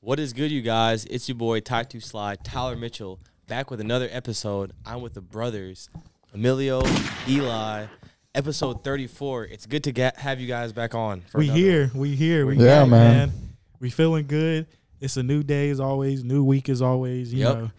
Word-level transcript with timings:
What 0.00 0.18
is 0.18 0.32
good, 0.32 0.50
you 0.50 0.62
guys? 0.62 1.04
It's 1.06 1.28
your 1.28 1.36
boy 1.36 1.60
Ty 1.60 1.84
Two 1.84 2.00
Slide, 2.00 2.42
Tyler 2.42 2.76
Mitchell, 2.76 3.20
back 3.48 3.70
with 3.70 3.80
another 3.80 4.08
episode. 4.10 4.72
I'm 4.86 5.02
with 5.02 5.14
the 5.14 5.20
brothers, 5.20 5.90
Emilio, 6.32 6.82
Eli, 7.28 7.86
episode 8.34 8.82
34. 8.82 9.44
It's 9.46 9.66
good 9.66 9.84
to 9.84 9.92
get 9.92 10.16
have 10.18 10.40
you 10.40 10.46
guys 10.46 10.72
back 10.72 10.94
on. 10.94 11.20
for 11.22 11.38
We 11.38 11.44
another- 11.46 11.60
here, 11.60 11.90
we 11.94 12.16
here, 12.16 12.46
we 12.46 12.56
Yeah, 12.56 12.80
back, 12.82 12.88
man. 12.90 13.32
We 13.78 13.90
feeling 13.90 14.26
good. 14.26 14.66
It's 15.00 15.16
a 15.18 15.22
new 15.22 15.42
day 15.42 15.68
as 15.70 15.80
always, 15.80 16.24
new 16.24 16.44
week 16.44 16.68
as 16.70 16.80
always. 16.80 17.32
You 17.32 17.40
Yep. 17.40 17.54
know, 17.58 17.70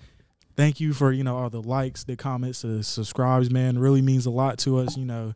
thank 0.56 0.80
you 0.80 0.94
for 0.94 1.12
you 1.12 1.24
know 1.24 1.38
all 1.38 1.50
the 1.50 1.62
likes, 1.62 2.04
the 2.04 2.16
comments, 2.16 2.62
the 2.62 2.84
subscribes, 2.84 3.50
man. 3.50 3.80
Really 3.80 4.02
means 4.04 4.28
a 4.28 4.32
lot 4.32 4.60
to 4.60 4.78
us. 4.78 4.96
You 4.96 5.06
know, 5.06 5.34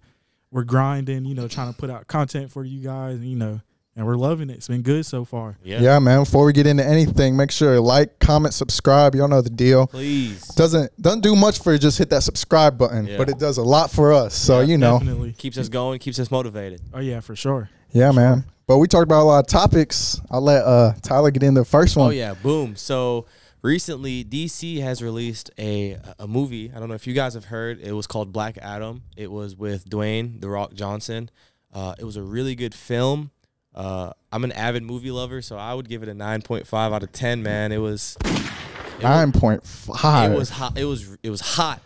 we're 0.52 0.64
grinding. 0.64 1.26
You 1.26 1.34
know, 1.34 1.48
trying 1.48 1.74
to 1.74 1.80
put 1.80 1.90
out 1.90 2.06
content 2.06 2.52
for 2.52 2.64
you 2.64 2.80
guys. 2.82 3.20
You 3.22 3.36
know, 3.36 3.62
and 3.96 4.05
we're 4.05 4.16
loving 4.16 4.50
it. 4.50 4.54
It's 4.57 4.68
been 4.68 4.82
good 4.82 5.05
so 5.05 5.23
far. 5.25 5.57
Yeah. 5.64 5.80
Yeah. 5.82 6.00
man. 6.00 6.23
Before 6.23 6.46
we 6.46 6.54
get 6.54 6.68
into 6.68 6.86
anything, 6.86 7.36
make 7.38 7.52
sure 7.52 7.75
to 7.75 7.82
like, 7.82 8.20
comment, 8.20 8.54
subscribe. 8.54 9.15
Y'all 9.15 9.28
know 9.28 9.42
the 9.42 9.50
deal. 9.50 9.87
Please. 9.87 10.46
Doesn't 10.50 10.92
doesn't 11.01 11.21
do 11.21 11.36
much 11.36 11.61
for 11.64 11.71
you, 11.74 11.79
just 11.79 11.97
hit 11.97 12.10
that 12.10 12.23
subscribe 12.23 12.78
button, 12.78 13.07
Yeah. 13.07 13.18
but 13.18 13.29
it 13.29 13.39
does 13.39 13.57
a 13.57 13.64
lot 13.64 13.92
for 13.92 14.11
us. 14.14 14.34
So 14.36 14.60
Yeah, 14.60 14.65
you 14.68 14.78
know, 14.78 15.00
Definitely. 15.00 15.32
Keeps 15.34 15.57
us 15.57 15.70
going, 15.70 16.00
keeps 16.00 16.20
us 16.20 16.29
motivated. 16.32 16.82
Oh 16.93 17.00
yeah, 17.00 17.20
for 17.21 17.36
sure. 17.36 17.70
yeah, 17.92 18.11
man. 18.11 18.46
But 18.68 18.79
we 18.79 18.87
talked 18.87 19.04
about 19.04 19.21
a 19.21 19.25
lot 19.29 19.39
of 19.39 19.47
topics. 19.47 20.20
I'll 20.32 20.42
let 20.42 20.64
uh 20.65 20.93
Tyler 21.01 21.32
get 21.32 21.43
in 21.43 21.54
the 21.54 21.64
first 21.65 21.96
one. 21.96 22.07
Oh 22.07 22.12
yeah, 22.12 22.34
boom. 22.34 22.75
So 22.75 23.28
recently, 23.62 24.23
DC 24.23 24.82
has 24.82 25.01
released 25.04 25.51
a 25.59 25.98
a 26.20 26.28
movie. 26.28 26.71
I 26.75 26.79
don't 26.79 26.89
know 26.89 26.96
if 26.96 27.06
you 27.07 27.14
guys 27.14 27.34
have 27.36 27.46
heard. 27.46 27.79
It 27.79 27.92
was 27.93 28.07
called 28.07 28.34
Black 28.34 28.57
Adam. 28.57 29.04
It 29.15 29.32
was 29.32 29.56
with 29.56 29.87
Dwayne 29.89 30.42
the 30.42 30.50
Rock 30.50 30.73
Johnson. 30.73 31.29
Uh, 31.73 31.93
it 32.00 32.06
was 32.06 32.16
a 32.16 32.23
really 32.23 32.56
good 32.56 32.73
film. 32.73 33.31
Uh, 33.75 34.11
I'm 34.31 34.44
an 34.45 34.53
avid 34.53 34.84
movie 34.84 35.11
lover, 35.11 35.42
so 35.42 35.58
I 35.58 35.73
would 35.73 35.88
give 35.89 36.02
it 36.02 36.09
a 36.09 36.14
9.5 36.14 36.73
out 36.94 37.03
of 37.03 37.11
10. 37.11 37.44
Man, 37.44 37.72
it 37.72 37.78
was. 37.78 38.17
It 38.23 39.03
Nine 39.03 39.31
was, 39.34 39.42
point 39.42 39.64
five. 39.67 40.31
it 40.31 40.36
was 40.38 40.50
hot. 40.50 40.78
It 40.78 40.86
was 40.86 41.18
it 41.22 41.30
was 41.30 41.42
hot. 41.42 41.81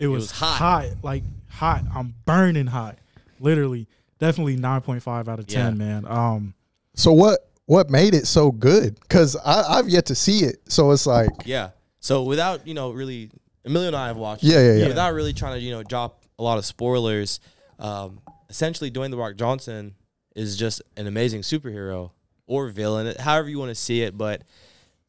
It 0.00 0.08
was, 0.08 0.22
was 0.24 0.30
hot. 0.32 0.88
like 1.04 1.22
hot. 1.48 1.84
I'm 1.94 2.14
burning 2.24 2.66
hot. 2.66 2.98
Literally, 3.38 3.86
definitely 4.18 4.56
nine 4.56 4.80
point 4.80 5.00
five 5.04 5.28
out 5.28 5.38
of 5.38 5.46
ten, 5.46 5.74
Yeah. 5.74 5.84
man. 5.84 6.04
Um, 6.08 6.54
So 6.94 7.12
what 7.12 7.48
what 7.66 7.90
made 7.90 8.12
it 8.12 8.26
so 8.26 8.50
good? 8.50 8.98
Because 9.00 9.36
I've 9.44 9.88
yet 9.88 10.06
to 10.06 10.16
see 10.16 10.40
it. 10.40 10.56
So 10.68 10.90
it's 10.90 11.06
like 11.06 11.30
Yeah. 11.44 11.70
So 12.00 12.24
without 12.24 12.66
you 12.66 12.74
know 12.74 12.90
really, 12.90 13.30
Emilio 13.64 13.86
and 13.88 13.96
I 13.96 14.08
have 14.08 14.16
watched. 14.16 14.42
Yeah, 14.42 14.58
it. 14.58 14.66
yeah, 14.78 14.82
yeah. 14.82 14.88
Without 14.88 15.14
really 15.14 15.32
trying 15.32 15.54
to 15.54 15.60
you 15.60 15.70
know 15.70 15.84
drop 15.84 16.24
a 16.40 16.42
lot 16.42 16.58
of 16.58 16.64
spoilers, 16.64 17.38
um, 17.78 18.20
essentially 18.50 18.90
Dwayne 18.90 19.10
the 19.12 19.16
Rock 19.16 19.36
Johnson 19.36 19.94
is 20.38 20.56
just 20.56 20.80
an 20.96 21.06
amazing 21.06 21.42
superhero 21.42 22.12
or 22.46 22.68
villain, 22.68 23.14
however 23.18 23.48
you 23.48 23.58
want 23.58 23.70
to 23.70 23.74
see 23.74 24.02
it. 24.02 24.16
But 24.16 24.42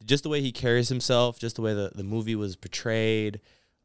just 0.04 0.24
the 0.24 0.28
way 0.28 0.40
he 0.40 0.52
carries 0.52 0.88
himself, 0.88 1.38
just 1.38 1.56
the 1.56 1.62
way 1.62 1.72
the, 1.72 1.92
the 1.94 2.02
movie 2.02 2.34
was 2.34 2.56
portrayed, 2.56 3.40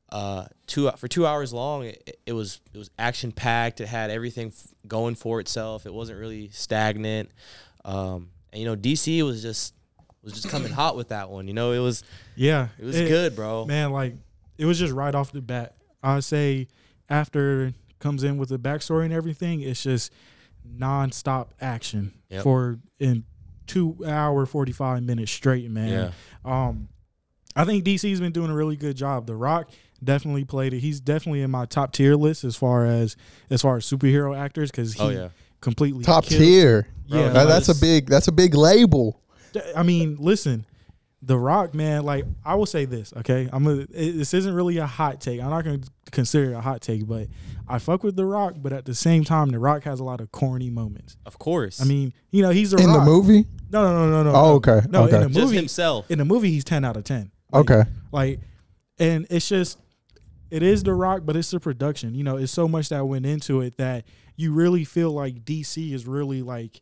uh, 0.09 0.45
two 0.67 0.89
for 0.97 1.07
two 1.07 1.25
hours 1.25 1.53
long, 1.53 1.83
it, 1.85 2.19
it 2.25 2.33
was 2.33 2.61
it 2.73 2.77
was 2.77 2.89
action 2.97 3.31
packed. 3.31 3.79
It 3.79 3.87
had 3.87 4.09
everything 4.09 4.47
f- 4.47 4.67
going 4.87 5.15
for 5.15 5.39
itself. 5.39 5.85
It 5.85 5.93
wasn't 5.93 6.19
really 6.19 6.49
stagnant. 6.49 7.29
Um, 7.83 8.29
and 8.51 8.61
you 8.61 8.67
know, 8.67 8.75
DC 8.75 9.21
was 9.23 9.41
just 9.41 9.73
was 10.23 10.33
just 10.33 10.49
coming 10.49 10.71
hot 10.73 10.95
with 10.95 11.09
that 11.09 11.29
one. 11.29 11.47
You 11.47 11.53
know, 11.53 11.71
it 11.71 11.79
was 11.79 12.03
yeah, 12.35 12.69
it 12.79 12.85
was 12.85 12.97
good, 12.97 13.35
bro. 13.35 13.65
man. 13.65 13.91
Like 13.91 14.15
it 14.57 14.65
was 14.65 14.79
just 14.79 14.93
right 14.93 15.13
off 15.13 15.31
the 15.31 15.41
bat. 15.41 15.75
I 16.01 16.15
would 16.15 16.23
say 16.23 16.67
after 17.09 17.73
comes 17.99 18.23
in 18.23 18.37
with 18.37 18.49
the 18.49 18.59
backstory 18.59 19.05
and 19.05 19.13
everything, 19.13 19.61
it's 19.61 19.83
just 19.83 20.11
nonstop 20.77 21.47
action 21.61 22.13
Yep. 22.29 22.43
for 22.43 22.79
in 22.99 23.23
two 23.67 23.97
hour 24.05 24.45
forty 24.45 24.71
five 24.71 25.03
minutes 25.03 25.31
straight, 25.31 25.69
man. 25.69 26.11
Yeah. 26.45 26.67
Um, 26.67 26.89
I 27.55 27.63
think 27.65 27.83
DC's 27.85 28.19
been 28.19 28.31
doing 28.33 28.51
a 28.51 28.55
really 28.55 28.75
good 28.75 28.95
job. 28.97 29.27
The 29.27 29.35
Rock 29.35 29.69
definitely 30.03 30.43
played 30.43 30.73
it. 30.73 30.79
He's 30.81 30.99
definitely 30.99 31.41
in 31.41 31.51
my 31.51 31.65
top 31.65 31.93
tier 31.93 32.15
list 32.15 32.43
as 32.43 32.55
far 32.55 32.85
as 32.85 33.15
as 33.49 33.61
far 33.61 33.77
as 33.77 33.85
superhero 33.85 34.37
actors 34.37 34.71
because 34.71 34.93
he 34.93 35.01
Oh 35.01 35.09
yeah. 35.09 35.29
completely 35.61 36.03
top 36.03 36.25
killed- 36.25 36.41
tier. 36.41 36.87
Yeah, 37.07 37.29
That- 37.29 37.47
that's 37.47 37.69
a 37.69 37.75
big 37.75 38.07
that's 38.07 38.27
a 38.27 38.31
big 38.31 38.55
label. 38.55 39.21
I 39.75 39.83
mean, 39.83 40.17
listen, 40.19 40.65
The 41.25 41.37
Rock, 41.37 41.73
man. 41.73 42.03
Like 42.03 42.25
I 42.43 42.55
will 42.55 42.65
say 42.65 42.85
this, 42.85 43.13
okay? 43.17 43.49
I'm 43.51 43.63
gonna. 43.63 43.81
It, 43.93 44.13
this 44.17 44.33
isn't 44.33 44.53
really 44.53 44.77
a 44.77 44.85
hot 44.85 45.19
take. 45.21 45.41
I'm 45.41 45.49
not 45.49 45.63
gonna 45.63 45.79
consider 46.11 46.51
it 46.51 46.55
a 46.55 46.61
hot 46.61 46.81
take, 46.81 47.07
but 47.07 47.27
I 47.67 47.79
fuck 47.79 48.03
with 48.03 48.15
The 48.15 48.25
Rock. 48.25 48.55
But 48.57 48.73
at 48.73 48.85
the 48.85 48.93
same 48.93 49.23
time, 49.23 49.49
The 49.49 49.59
Rock 49.59 49.83
has 49.83 49.99
a 49.99 50.03
lot 50.03 50.21
of 50.21 50.31
corny 50.31 50.69
moments. 50.69 51.17
Of 51.25 51.39
course. 51.39 51.81
I 51.81 51.85
mean, 51.85 52.13
you 52.31 52.41
know, 52.43 52.51
he's 52.51 52.73
a 52.73 52.77
In 52.77 52.91
the 52.91 53.01
movie? 53.01 53.45
No, 53.71 53.83
no, 53.91 54.07
no, 54.07 54.23
no, 54.23 54.31
no. 54.31 54.35
Oh, 54.37 54.53
okay, 54.55 54.81
No, 54.89 55.03
okay. 55.05 55.15
in 55.15 55.21
the 55.23 55.27
movie 55.29 55.33
just 55.33 55.45
movie, 55.47 55.55
himself. 55.57 56.11
in 56.11 56.17
the 56.19 56.25
movie, 56.25 56.51
he's 56.51 56.63
ten 56.63 56.85
out 56.85 56.95
of 56.97 57.03
ten. 57.03 57.31
Like, 57.51 57.69
Okay. 57.71 57.89
Like, 58.11 58.39
and 58.99 59.25
it's 59.29 59.49
just, 59.49 59.79
it 60.51 60.61
is 60.63 60.83
The 60.83 60.93
Rock, 60.93 61.21
but 61.25 61.35
it's 61.35 61.49
the 61.51 61.59
production. 61.59 62.13
You 62.13 62.23
know, 62.23 62.37
it's 62.37 62.51
so 62.51 62.67
much 62.67 62.89
that 62.89 63.03
went 63.05 63.25
into 63.25 63.61
it 63.61 63.77
that 63.77 64.05
you 64.35 64.53
really 64.53 64.83
feel 64.85 65.11
like 65.11 65.43
DC 65.43 65.91
is 65.91 66.05
really 66.05 66.41
like, 66.43 66.81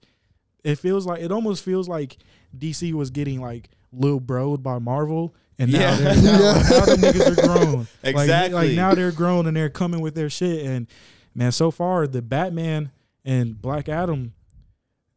it 0.64 0.76
feels 0.76 1.06
like, 1.06 1.22
it 1.22 1.32
almost 1.32 1.64
feels 1.64 1.88
like 1.88 2.18
DC 2.58 2.92
was 2.94 3.10
getting 3.10 3.40
like 3.42 3.70
Lil 3.94 4.20
Broed 4.20 4.64
by 4.64 4.80
Marvel. 4.80 5.34
And 5.60 5.72
now, 5.72 5.80
Yeah. 5.80 5.96
they're, 5.98 6.16
now, 6.16 6.22
Yeah. 6.22 6.54
now 6.70 6.86
the 6.86 6.96
niggas 7.00 7.38
are 7.38 7.48
grown. 7.48 7.88
Like- 8.04 8.52
Like, 8.54 8.72
now 8.72 8.94
they're 8.96 9.12
grown 9.12 9.46
and 9.46 9.56
they're 9.56 9.70
coming 9.70 10.02
with 10.02 10.16
their 10.16 10.30
shit. 10.30 10.66
And 10.66 10.88
man, 11.36 11.52
so 11.52 11.70
far, 11.72 12.08
the 12.08 12.22
Batman 12.22 12.92
and 13.24 13.62
Black 13.62 13.88
Adam, 13.88 14.34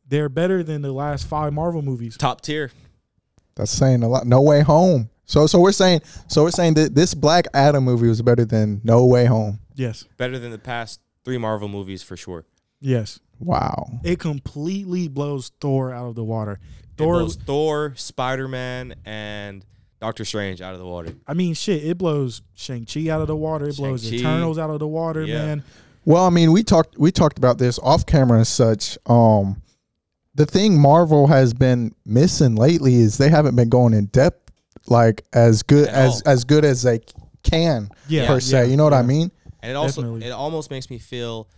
they're 0.09 0.29
better 0.29 0.63
than 0.63 0.83
the 0.83 0.93
last 0.93 1.27
five 1.27 1.53
Marvel 1.53 1.83
movies. 1.83 2.17
Top 2.17 2.41
tier. 2.43 2.71
That's 3.57 3.71
saying 3.73 4.03
a 4.03 4.09
lot. 4.09 4.27
No 4.27 4.43
Way 4.43 4.61
Home. 4.63 5.09
So 5.25 5.47
so 5.49 5.59
we're 5.59 5.73
saying 5.73 6.03
so 6.29 6.45
we're 6.45 6.51
saying 6.53 6.75
that 6.75 6.95
this 6.95 7.15
Black 7.15 7.47
Adam 7.53 7.83
movie 7.83 8.07
was 8.07 8.23
better 8.23 8.45
than 8.45 8.81
No 8.85 9.05
Way 9.07 9.25
Home. 9.25 9.59
Yes. 9.75 10.05
Better 10.19 10.39
than 10.39 10.53
the 10.53 10.59
past 10.59 11.01
three 11.25 11.39
Marvel 11.39 11.67
movies 11.69 12.03
for 12.03 12.17
sure. 12.17 12.45
Yes. 12.81 13.19
Wow. 13.41 13.89
It 14.05 14.21
completely 14.21 15.09
blows 15.09 15.51
Thor 15.61 15.93
out 15.93 16.07
of 16.09 16.15
the 16.15 16.23
water. 16.23 16.61
It 16.97 17.03
Thor, 17.03 17.15
blows 17.21 17.37
Thor, 17.37 17.93
Spider 17.97 18.49
Man, 18.49 18.95
and 19.05 19.65
Doctor 20.01 20.25
Strange 20.25 20.61
out 20.61 20.73
of 20.75 20.79
the 20.81 20.87
water. 20.87 21.15
I 21.27 21.35
mean, 21.35 21.55
shit, 21.55 21.85
it 21.85 21.99
blows 21.99 22.43
Shang 22.55 22.85
Chi 22.87 23.09
out 23.09 23.21
of 23.21 23.27
the 23.29 23.37
water. 23.37 23.69
It 23.69 23.77
blows 23.77 24.03
Shang-Chi. 24.03 24.17
Eternals 24.19 24.59
out 24.59 24.71
of 24.71 24.79
the 24.79 24.89
water, 24.89 25.23
Yeah. 25.25 25.45
man. 25.47 25.65
Well, 26.05 26.25
I 26.25 26.31
mean, 26.31 26.53
we 26.53 26.63
talked 26.63 26.97
we 26.99 27.11
talked 27.11 27.39
about 27.39 27.59
this 27.59 27.79
off 27.81 28.07
camera 28.07 28.39
and 28.39 28.47
such. 28.47 28.97
Um, 29.07 29.63
the 30.35 30.47
thing 30.47 30.79
Marvel 30.81 31.27
has 31.27 31.53
been 31.55 31.95
missing 32.05 32.55
lately 32.55 32.95
is 32.97 33.19
they 33.19 33.31
haven't 33.31 33.57
been 33.57 33.69
going 33.71 33.93
in 33.95 34.07
depth 34.07 34.53
like 34.87 35.25
as 35.33 35.63
good 35.63 35.89
At 35.89 35.95
as 35.95 36.23
all. 36.27 36.33
as 36.33 36.45
good 36.45 36.65
as 36.65 36.83
they 36.83 37.01
can 37.43 37.89
Yeah, 38.09 38.27
per 38.29 38.39
se. 38.41 38.57
yeah, 38.59 38.65
you 38.65 38.77
know 38.77 38.85
what 38.85 38.93
I 38.95 39.03
mean? 39.03 39.33
And 39.63 39.71
it 39.73 39.75
also 39.75 40.03
Definitely. 40.03 40.27
it 40.29 40.31
almost 40.31 40.71
makes 40.71 40.91
me 40.91 40.99
feel 40.99 41.49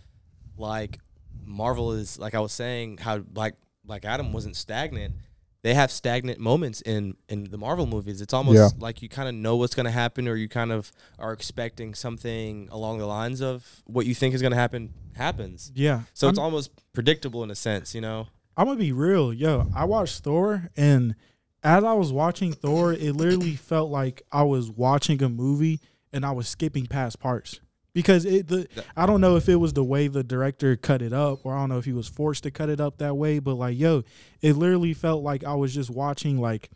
like 0.57 0.99
Marvel 1.45 1.91
is 1.91 2.17
like 2.17 2.33
I 2.33 2.39
was 2.39 2.51
saying 2.51 2.97
how 2.97 3.19
Black 3.19 3.53
Black 3.85 4.05
Adam 4.05 4.33
wasn't 4.33 4.55
stagnant. 4.55 5.13
They 5.61 5.73
have 5.73 5.91
stagnant 5.91 6.39
moments 6.39 6.81
in 6.81 7.15
in 7.27 7.45
the 7.45 7.57
Marvel 7.57 7.85
movies. 7.85 8.21
It's 8.21 8.33
almost 8.33 8.55
Yeah. 8.57 8.69
like 8.79 9.01
you 9.01 9.09
kind 9.09 9.27
of 9.27 9.35
know 9.35 9.55
what's 9.57 9.75
going 9.75 9.85
to 9.85 9.91
happen, 9.91 10.27
or 10.27 10.35
you 10.35 10.47
kind 10.47 10.71
of 10.71 10.91
are 11.17 11.33
expecting 11.33 11.93
something 11.93 12.69
along 12.71 12.99
the 12.99 13.05
lines 13.05 13.41
of 13.41 13.83
what 13.85 14.05
you 14.05 14.15
think 14.15 14.33
is 14.35 14.41
going 14.41 14.51
to 14.53 14.57
happen 14.57 14.93
happens. 15.15 15.71
Yeah. 15.75 16.01
So 16.13 16.27
I'm, 16.27 16.31
it's 16.31 16.39
almost 16.39 16.71
predictable 16.93 17.43
in 17.43 17.51
a 17.51 17.55
sense, 17.55 17.93
you 17.93 18.01
know. 18.01 18.27
I'm 18.55 18.67
gonna 18.67 18.77
be 18.79 18.91
real, 18.91 19.33
yo. 19.33 19.67
I 19.75 19.85
watched 19.85 20.23
Thor, 20.23 20.69
and 20.75 21.15
as 21.63 21.83
I 21.83 21.93
was 21.93 22.11
watching 22.11 22.51
Thor, 22.53 22.91
it 22.93 23.15
literally 23.15 23.55
felt 23.55 23.89
like 23.89 24.21
I 24.31 24.43
was 24.43 24.69
watching 24.69 25.21
a 25.23 25.29
movie 25.29 25.79
and 26.11 26.25
I 26.25 26.31
was 26.31 26.47
skipping 26.47 26.85
past 26.85 27.19
parts 27.19 27.59
because 27.93 28.25
it. 28.25 28.47
The 28.47 28.67
I 28.95 29.05
don't 29.05 29.21
know 29.21 29.35
if 29.35 29.49
it 29.49 29.55
was 29.57 29.73
the 29.73 29.83
way 29.83 30.07
the 30.07 30.23
director 30.23 30.75
cut 30.75 31.01
it 31.01 31.13
up, 31.13 31.45
or 31.45 31.53
I 31.55 31.59
don't 31.59 31.69
know 31.69 31.77
if 31.77 31.85
he 31.85 31.93
was 31.93 32.07
forced 32.07 32.43
to 32.43 32.51
cut 32.51 32.69
it 32.69 32.79
up 32.79 32.97
that 32.99 33.15
way. 33.15 33.39
But 33.39 33.55
like, 33.55 33.77
yo, 33.77 34.03
it 34.41 34.55
literally 34.55 34.93
felt 34.93 35.23
like 35.23 35.43
I 35.43 35.53
was 35.55 35.73
just 35.73 35.89
watching 35.89 36.39
like 36.39 36.69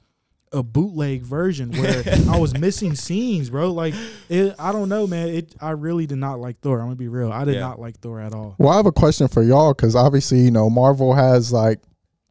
a 0.51 0.61
bootleg 0.61 1.23
version 1.23 1.71
where 1.71 2.03
I 2.29 2.37
was 2.37 2.55
missing 2.57 2.93
scenes, 2.93 3.49
bro. 3.49 3.71
Like, 3.71 3.95
it, 4.29 4.53
I 4.59 4.71
don't 4.71 4.87
know, 4.89 5.07
man. 5.07 5.29
It. 5.29 5.55
I 5.59 5.71
really 5.71 6.05
did 6.05 6.19
not 6.19 6.39
like 6.39 6.59
Thor. 6.59 6.79
I'm 6.79 6.85
gonna 6.85 6.95
be 6.95 7.07
real. 7.07 7.31
I 7.31 7.43
did 7.45 7.55
Yeah. 7.55 7.61
not 7.61 7.79
like 7.79 7.99
Thor 7.99 8.19
at 8.19 8.33
all. 8.33 8.55
Well, 8.59 8.69
I 8.69 8.77
have 8.77 8.85
a 8.85 8.91
question 8.91 9.27
for 9.27 9.41
y'all 9.41 9.73
because 9.73 9.95
obviously, 9.95 10.39
you 10.41 10.51
know, 10.51 10.69
Marvel 10.69 11.13
has 11.13 11.51
like 11.51 11.79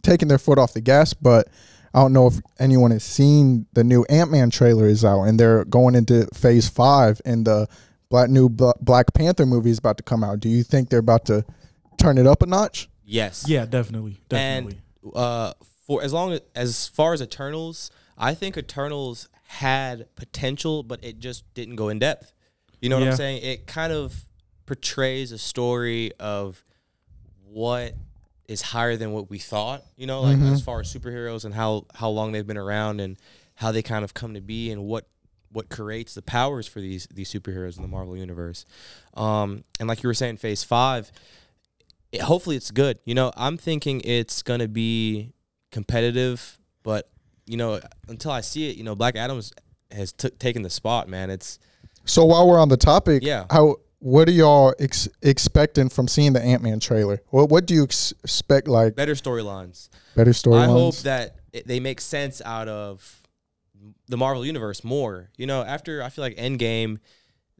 taken 0.02 0.28
their 0.28 0.38
foot 0.38 0.58
off 0.58 0.72
the 0.72 0.80
gas, 0.80 1.14
but 1.14 1.48
I 1.94 2.00
don't 2.00 2.12
know 2.12 2.26
if 2.28 2.34
anyone 2.58 2.90
has 2.90 3.04
seen 3.04 3.66
the 3.74 3.84
new 3.84 4.04
Ant 4.04 4.30
Man 4.30 4.50
trailer 4.50 4.86
is 4.86 5.04
out 5.04 5.24
and 5.24 5.38
they're 5.38 5.64
going 5.66 5.94
into 5.94 6.26
phase 6.32 6.68
five 6.68 7.20
and 7.24 7.44
the 7.46 7.68
black 8.12 8.28
new 8.30 8.48
Bla- 8.50 8.74
Black 8.80 9.12
Panther 9.14 9.46
movie 9.46 9.70
is 9.70 9.78
about 9.78 9.96
to 9.96 10.02
come 10.02 10.22
out. 10.22 10.38
Do 10.38 10.48
you 10.50 10.62
think 10.62 10.90
they're 10.90 10.98
about 11.00 11.24
to 11.26 11.44
turn 11.96 12.18
it 12.18 12.26
up 12.26 12.42
a 12.42 12.46
notch? 12.46 12.88
Yes. 13.04 13.44
Yeah, 13.48 13.64
definitely, 13.64 14.20
definitely. 14.28 14.78
And 15.02 15.12
uh, 15.16 15.54
for 15.86 16.02
as 16.02 16.12
long 16.12 16.32
as 16.32 16.40
as 16.54 16.88
far 16.88 17.14
as 17.14 17.22
Eternals, 17.22 17.90
I 18.18 18.34
think 18.34 18.56
Eternals 18.58 19.28
had 19.46 20.14
potential, 20.14 20.82
but 20.82 21.02
it 21.02 21.18
just 21.20 21.42
didn't 21.54 21.76
go 21.76 21.88
in 21.88 21.98
depth. 21.98 22.32
You 22.82 22.88
know 22.90 22.96
what 22.98 23.04
Yeah. 23.04 23.10
I'm 23.12 23.16
saying? 23.16 23.42
It 23.42 23.66
kind 23.66 23.92
of 23.92 24.24
portrays 24.66 25.32
a 25.32 25.38
story 25.38 26.12
of 26.20 26.62
what 27.44 27.94
is 28.48 28.60
higher 28.60 28.96
than 28.96 29.12
what 29.12 29.30
we 29.30 29.38
thought. 29.38 29.84
You 29.96 30.06
know, 30.06 30.20
like 30.22 30.36
Mhm. 30.36 30.52
as 30.52 30.62
far 30.62 30.80
as 30.80 30.92
superheroes 30.92 31.44
and 31.46 31.54
how 31.54 31.86
how 31.94 32.10
long 32.10 32.32
they've 32.32 32.46
been 32.46 32.58
around 32.58 33.00
and 33.00 33.16
how 33.54 33.72
they 33.72 33.82
kind 33.82 34.04
of 34.04 34.12
come 34.14 34.34
to 34.34 34.40
be 34.40 34.70
and 34.70 34.84
what 34.84 35.06
what 35.52 35.68
creates 35.68 36.14
the 36.14 36.22
powers 36.22 36.66
for 36.66 36.80
these 36.80 37.06
these 37.12 37.32
superheroes 37.32 37.76
in 37.76 37.82
the 37.82 37.88
Marvel 37.88 38.16
universe. 38.16 38.64
Um, 39.14 39.64
and 39.78 39.88
like 39.88 40.02
you 40.02 40.08
were 40.08 40.14
saying, 40.14 40.38
Phase 40.38 40.64
Five. 40.64 41.12
It, 42.10 42.20
hopefully, 42.20 42.56
it's 42.56 42.70
good. 42.70 42.98
You 43.04 43.14
know, 43.14 43.32
I'm 43.36 43.56
thinking 43.56 44.02
it's 44.04 44.42
gonna 44.42 44.68
be 44.68 45.32
competitive, 45.70 46.58
but 46.82 47.08
you 47.46 47.56
know, 47.56 47.80
until 48.08 48.30
I 48.30 48.40
see 48.42 48.70
it, 48.70 48.76
you 48.76 48.84
know, 48.84 48.94
Black 48.94 49.16
Adams 49.16 49.52
has 49.90 50.12
took 50.12 50.38
taken 50.38 50.62
the 50.62 50.70
spot. 50.70 51.08
Man, 51.08 51.30
it's 51.30 51.58
So 52.04 52.24
while 52.24 52.46
we're 52.48 52.60
on 52.60 52.68
the 52.68 52.76
topic, 52.76 53.22
Yeah. 53.24 53.44
how 53.50 53.76
what 53.98 54.28
are 54.28 54.32
y'all 54.32 54.74
ex- 54.80 55.08
expecting 55.22 55.88
from 55.88 56.08
seeing 56.08 56.32
the 56.32 56.42
Ant 56.42 56.62
Man 56.62 56.80
trailer? 56.80 57.22
What 57.30 57.48
what 57.48 57.66
do 57.66 57.74
you 57.74 57.84
ex- 57.84 58.12
expect? 58.22 58.68
Like 58.68 58.94
better 58.94 59.14
storylines. 59.14 59.88
better 60.14 60.32
storylines? 60.32 60.62
I 60.62 60.66
hope 60.66 60.96
that 60.98 61.36
it, 61.52 61.66
they 61.66 61.80
make 61.80 62.00
sense 62.00 62.42
out 62.44 62.68
of 62.68 63.21
the 64.08 64.16
Marvel 64.16 64.44
universe 64.46 64.84
more. 64.84 65.30
You 65.36 65.46
know, 65.46 65.62
after 65.62 66.02
I 66.02 66.08
feel 66.08 66.22
like 66.22 66.36
Endgame, 66.36 66.98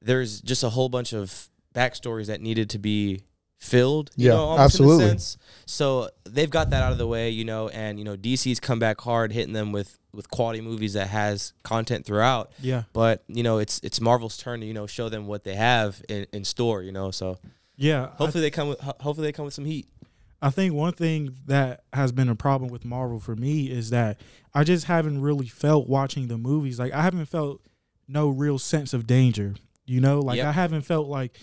there's 0.01 0.41
just 0.41 0.63
a 0.63 0.71
whole 0.71 0.89
bunch 0.89 1.13
of 1.13 1.49
backstories 1.75 2.27
that 2.27 2.41
needed 2.41 2.71
to 2.71 2.79
be 2.79 3.23
filled. 3.59 4.11
You 4.17 4.29
Yeah, 4.29 4.35
know, 4.35 4.45
almost 4.45 4.79
in 4.79 4.85
a 4.85 4.89
absolutely. 4.89 5.09
sense. 5.09 5.37
So 5.67 6.11
they've 6.25 6.51
got 6.51 6.71
that 6.71 6.83
out 6.83 6.93
of 6.93 6.99
the 6.99 7.07
way. 7.07 7.31
You 7.31 7.45
know, 7.45 7.69
and 7.69 7.99
you 7.99 8.05
know 8.05 8.17
DC's 8.17 8.61
come 8.61 8.79
back 8.79 9.01
hard, 9.01 9.33
hitting 9.33 9.53
them 9.53 9.73
with 9.73 9.99
with 10.15 10.31
quality 10.31 10.61
movies 10.61 10.93
that 10.93 11.09
has 11.09 11.53
content 11.63 12.05
throughout. 12.05 12.53
Yeah. 12.61 12.83
But 12.93 13.25
you 13.29 13.43
know, 13.43 13.59
it's 13.59 13.81
it's 13.83 14.01
Marvel's 14.01 14.37
turn 14.37 14.61
to 14.61 14.67
you 14.67 14.75
know 14.75 14.87
show 14.87 15.09
them 15.09 15.27
what 15.27 15.45
they 15.45 15.55
have 15.55 16.03
in, 16.09 16.27
in 16.33 16.45
store. 16.45 16.83
You 16.83 16.93
know, 16.93 17.11
so 17.11 17.39
Yeah. 17.77 18.09
Hopefully 18.17 18.43
they 18.43 18.51
come 18.51 18.69
with 18.69 18.81
hopefully 18.81 19.29
they 19.29 19.33
come 19.33 19.45
with 19.47 19.55
some 19.55 19.65
heat. 19.65 19.87
I 20.43 20.51
think 20.51 20.75
one 20.75 20.93
thing 20.93 21.37
that 21.47 21.85
has 21.93 22.11
been 22.11 22.29
a 22.29 22.35
problem 22.35 22.69
with 22.71 22.85
Marvel 22.85 23.21
for 23.21 23.37
me 23.37 23.71
is 23.71 23.91
that 23.91 24.21
I 24.53 24.65
just 24.65 24.87
haven't 24.87 25.23
really 25.23 25.47
felt 25.47 25.89
watching 25.89 26.27
the 26.27 26.37
movies. 26.37 26.81
Like 26.81 26.93
I 26.93 27.03
haven't 27.03 27.27
felt 27.27 27.63
no 28.09 28.29
real 28.29 28.59
sense 28.59 28.93
of 28.93 29.07
danger. 29.07 29.55
You 29.87 30.01
know, 30.01 30.19
like 30.21 30.39
Yep. 30.39 30.47
I 30.47 30.53
haven't 30.53 30.83
felt 30.83 31.07
like 31.07 31.37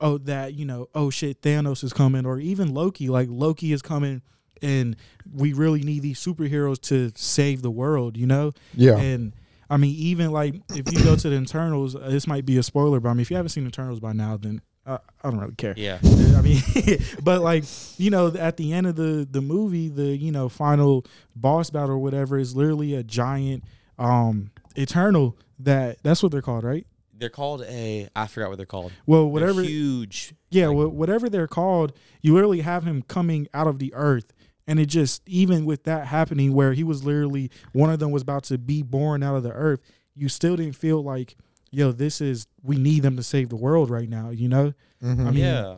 oh 0.00 0.18
that, 0.18 0.54
you 0.54 0.64
know, 0.64 0.88
oh 0.94 1.10
shit, 1.10 1.42
Thanos 1.42 1.84
is 1.84 1.92
coming 1.92 2.26
or 2.26 2.40
even 2.40 2.74
Loki, 2.74 3.08
like 3.08 3.28
Loki 3.30 3.72
is 3.72 3.82
coming 3.82 4.22
and 4.62 4.96
we 5.32 5.52
really 5.52 5.82
need 5.82 6.02
these 6.02 6.18
superheroes 6.18 6.80
to 6.80 7.12
save 7.14 7.62
the 7.62 7.70
world, 7.70 8.16
you 8.16 8.26
know? 8.26 8.52
yeah, 8.74 8.96
And 8.96 9.32
I 9.70 9.76
mean, 9.76 9.94
even 9.94 10.32
like 10.32 10.54
if 10.70 10.92
you 10.92 11.04
go 11.04 11.14
to 11.14 11.28
the 11.28 11.36
Eternals, 11.40 11.94
uh, 11.94 12.08
this 12.10 12.26
might 12.26 12.44
be 12.44 12.56
a 12.58 12.62
spoiler, 12.62 12.98
but 12.98 13.10
I 13.10 13.12
mean, 13.14 13.20
if 13.20 13.30
you 13.30 13.36
haven't 13.36 13.50
seen 13.50 13.66
Eternals 13.66 14.00
by 14.00 14.12
now, 14.12 14.36
then 14.36 14.60
I, 14.94 14.98
I 15.22 15.30
don't 15.30 15.38
really 15.40 15.54
care. 15.54 15.74
Yeah. 15.76 15.98
I 16.04 16.40
mean, 16.42 16.60
but 17.22 17.42
like 17.42 17.64
you 17.98 18.10
know, 18.10 18.28
at 18.28 18.56
the 18.56 18.72
end 18.72 18.86
of 18.86 18.96
the 18.96 19.26
the 19.30 19.40
movie, 19.40 19.88
the 19.88 20.16
you 20.16 20.32
know 20.32 20.48
final 20.48 21.04
boss 21.36 21.70
battle 21.70 21.90
or 21.92 21.98
whatever 21.98 22.38
is 22.38 22.56
literally 22.56 22.94
a 22.94 23.02
giant 23.02 23.64
um 23.98 24.50
eternal 24.76 25.36
that 25.58 26.02
that's 26.02 26.22
what 26.22 26.32
they're 26.32 26.42
called, 26.42 26.64
right? 26.64 26.86
They're 27.16 27.28
called 27.28 27.62
a 27.62 28.08
I 28.16 28.26
forgot 28.26 28.48
what 28.48 28.56
they're 28.56 28.64
called. 28.66 28.92
Well, 29.06 29.22
They're 29.24 29.28
whatever, 29.28 29.62
huge. 29.62 30.32
yeah, 30.50 30.68
like- 30.68 30.76
wha- 30.76 30.88
whatever 30.88 31.28
they're 31.28 31.46
called, 31.48 31.92
you 32.22 32.32
literally 32.32 32.62
have 32.62 32.84
him 32.84 33.02
coming 33.02 33.46
out 33.52 33.66
of 33.66 33.78
the 33.78 33.92
earth. 33.94 34.32
And 34.66 34.78
it 34.80 34.86
just 34.86 35.22
even 35.28 35.64
with 35.66 35.82
that 35.84 36.06
happening, 36.06 36.54
where 36.54 36.72
he 36.72 36.82
was 36.84 37.04
literally 37.04 37.50
one 37.72 37.90
of 37.90 37.98
them 37.98 38.10
was 38.10 38.22
about 38.22 38.44
to 38.44 38.56
be 38.56 38.82
born 38.82 39.22
out 39.22 39.34
of 39.36 39.42
the 39.42 39.52
earth, 39.52 39.80
you 40.14 40.28
still 40.30 40.56
didn't 40.56 40.76
feel 40.76 41.02
like, 41.02 41.36
yo, 41.70 41.92
this 41.92 42.20
is 42.20 42.46
we 42.62 42.76
need 42.76 43.02
them 43.02 43.16
to 43.16 43.22
save 43.22 43.48
the 43.48 43.56
world 43.56 43.90
right 43.90 44.08
now, 44.08 44.30
you 44.30 44.48
know? 44.48 44.72
Mhm. 45.02 45.20
I 45.26 45.30
mean, 45.30 45.36
yeah. 45.36 45.76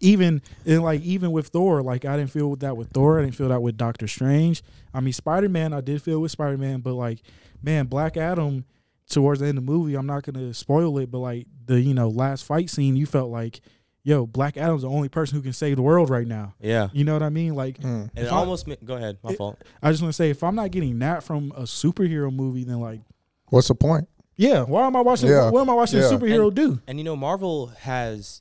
even 0.00 0.42
and 0.64 0.82
like 0.82 1.02
even 1.02 1.32
with 1.32 1.48
Thor, 1.48 1.82
like 1.82 2.04
I 2.04 2.16
didn't 2.16 2.30
feel 2.30 2.56
that 2.56 2.76
with 2.76 2.88
Thor. 2.90 3.18
I 3.18 3.22
didn't 3.24 3.34
feel 3.36 3.48
that 3.48 3.62
with 3.62 3.76
Doctor 3.76 4.06
Strange. 4.08 4.62
I 4.94 5.00
mean, 5.00 5.12
Spider 5.12 5.48
Man, 5.48 5.72
I 5.72 5.80
did 5.80 6.02
feel 6.02 6.20
with 6.20 6.30
Spider 6.32 6.56
Man, 6.58 6.80
but 6.80 6.94
like, 6.94 7.20
man, 7.62 7.86
Black 7.86 8.16
Adam. 8.16 8.64
Towards 9.08 9.40
the 9.40 9.46
end 9.48 9.58
of 9.58 9.66
the 9.66 9.72
movie, 9.72 9.96
I'm 9.96 10.06
not 10.06 10.22
gonna 10.22 10.54
spoil 10.54 10.96
it, 10.98 11.10
but 11.10 11.18
like 11.18 11.48
the 11.66 11.80
you 11.80 11.94
know 11.94 12.08
last 12.08 12.44
fight 12.44 12.70
scene, 12.70 12.94
you 12.94 13.06
felt 13.06 13.28
like, 13.28 13.60
yo, 14.04 14.24
Black 14.24 14.56
Adam's 14.56 14.82
the 14.82 14.88
only 14.88 15.08
person 15.08 15.34
who 15.36 15.42
can 15.42 15.52
save 15.52 15.74
the 15.74 15.82
world 15.82 16.10
right 16.10 16.28
now. 16.28 16.54
Yeah. 16.60 16.90
You 16.92 17.02
know 17.02 17.14
what 17.14 17.24
I 17.24 17.28
mean? 17.28 17.56
Like, 17.56 17.80
Mm. 17.80 18.02
And 18.02 18.10
it 18.14 18.26
If 18.26 18.32
I- 18.32 18.36
almost 18.36 18.68
ma- 18.68 18.76
go 18.84 18.94
ahead. 18.94 19.18
My 19.24 19.32
It- 19.32 19.36
fault. 19.36 19.58
I 19.82 19.90
just 19.90 20.00
want 20.00 20.10
to 20.10 20.16
say, 20.16 20.30
if 20.30 20.44
I'm 20.44 20.54
not 20.54 20.70
getting 20.70 20.96
that 21.00 21.24
from 21.24 21.52
a 21.56 21.62
superhero 21.62 22.32
movie, 22.32 22.62
then 22.62 22.78
like, 22.80 23.00
What's 23.48 23.66
the 23.66 23.74
point? 23.74 24.08
Yeah, 24.40 24.62
why 24.62 24.86
am 24.86 24.96
I 24.96 25.02
watching? 25.02 25.28
Yeah. 25.28 25.50
What 25.50 25.60
am 25.60 25.68
I 25.68 25.74
watching 25.74 25.98
Yeah. 25.98 26.08
a 26.08 26.12
superhero 26.12 26.46
And- 26.46 26.56
do? 26.56 26.80
And 26.86 26.96
you 26.98 27.04
know, 27.04 27.14
Marvel 27.14 27.66
has 27.80 28.40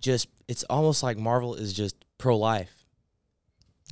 just 0.00 0.28
it's 0.48 0.62
almost 0.64 1.02
like 1.02 1.16
Marvel 1.16 1.54
is 1.54 1.72
just 1.72 1.96
pro 2.18 2.36
life. 2.36 2.84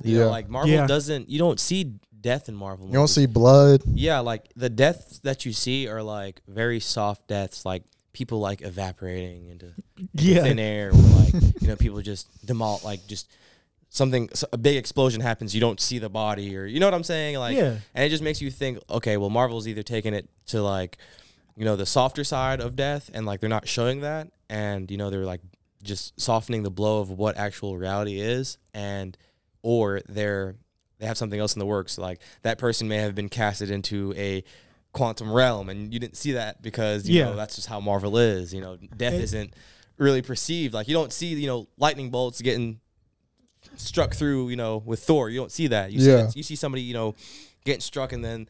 You 0.03 0.19
know, 0.19 0.25
Yeah. 0.25 0.29
like 0.29 0.47
Marvel 0.49 0.71
Yeah. 0.71 0.87
doesn't 0.87 1.29
you 1.29 1.39
don't 1.39 1.59
see 1.59 1.93
death 2.21 2.47
in 2.49 2.55
Marvel. 2.55 2.87
You 2.87 2.93
don't 2.93 3.07
see 3.07 3.25
blood. 3.25 3.81
Yeah, 3.93 4.19
like 4.19 4.49
the 4.55 4.69
deaths 4.69 5.19
that 5.23 5.45
you 5.45 5.53
see 5.53 5.87
are 5.87 6.03
like 6.03 6.41
very 6.47 6.79
soft 6.79 7.27
deaths, 7.27 7.65
like 7.65 7.83
people 8.13 8.39
like 8.39 8.61
evaporating 8.61 9.47
into 9.49 9.73
Yeah, 10.13 10.43
thin 10.43 10.59
air, 10.59 10.89
or 10.89 10.93
like 10.93 11.33
you 11.61 11.67
know 11.67 11.75
people 11.75 11.99
just 12.01 12.27
demol 12.45 12.83
like 12.83 13.05
just 13.07 13.27
something 13.89 14.29
a 14.51 14.57
big 14.57 14.75
explosion 14.77 15.21
happens, 15.21 15.53
you 15.55 15.61
don't 15.61 15.79
see 15.79 15.99
the 15.99 16.09
body, 16.09 16.55
or 16.55 16.65
you 16.65 16.79
know 16.79 16.87
what 16.87 16.93
I'm 16.93 17.03
saying, 17.03 17.37
like 17.37 17.55
yeah, 17.57 17.77
and 17.95 18.05
it 18.05 18.09
just 18.09 18.23
makes 18.23 18.41
you 18.41 18.51
think, 18.51 18.79
okay, 18.89 19.17
well 19.17 19.29
Marvel's 19.29 19.67
either 19.67 19.83
taking 19.83 20.13
it 20.13 20.29
to 20.47 20.61
like 20.61 20.97
you 21.57 21.65
know 21.65 21.75
the 21.75 21.85
softer 21.85 22.23
side 22.23 22.59
of 22.59 22.75
death, 22.75 23.09
and 23.13 23.25
like 23.25 23.39
they're 23.39 23.49
not 23.49 23.67
showing 23.67 24.01
that, 24.01 24.27
and 24.49 24.89
you 24.91 24.97
know 24.97 25.09
they're 25.09 25.25
like 25.25 25.41
just 25.83 26.19
softening 26.19 26.63
the 26.63 26.71
blow 26.71 26.99
of 26.99 27.09
what 27.11 27.37
actual 27.37 27.77
reality 27.77 28.19
is, 28.19 28.57
and 28.73 29.17
or 29.61 30.01
they're 30.09 30.55
they 30.99 31.05
have 31.05 31.17
something 31.17 31.39
else 31.39 31.55
in 31.55 31.59
the 31.59 31.65
works, 31.65 31.97
like 31.97 32.19
that 32.43 32.57
person 32.57 32.87
may 32.87 32.97
have 32.97 33.15
been 33.15 33.29
casted 33.29 33.69
into 33.69 34.13
a 34.17 34.43
quantum 34.93 35.29
realm 35.31 35.67
and 35.69 35.93
you 35.93 35.99
didn't 35.99 36.15
see 36.15 36.31
that 36.31 36.61
because 36.61 37.07
you 37.09 37.19
Yeah. 37.19 37.25
know 37.25 37.35
that's 37.35 37.55
just 37.57 37.67
how 37.67 37.81
Marvel 37.81 38.17
is 38.17 38.53
you 38.53 38.61
know 38.61 38.77
death 38.95 39.11
isn't 39.13 39.53
really 39.97 40.21
perceived 40.21 40.73
like 40.73 40.87
you 40.87 40.93
don't 40.93 41.11
see 41.11 41.33
you 41.33 41.47
know 41.47 41.67
lightning 41.77 42.11
bolts 42.11 42.39
getting 42.41 42.79
struck 43.75 44.13
through 44.13 44.47
you 44.49 44.55
know 44.55 44.77
with 44.85 45.03
Thor 45.03 45.29
you 45.29 45.37
don't 45.37 45.51
see 45.51 45.67
that 45.67 45.91
you 45.91 45.99
see 45.99 46.07
Yeah. 46.11 46.15
that, 46.23 46.35
you 46.37 46.43
see 46.43 46.55
somebody 46.55 46.81
you 46.81 46.93
know 46.93 47.13
getting 47.65 47.81
struck 47.81 48.13
and 48.13 48.23
then 48.23 48.47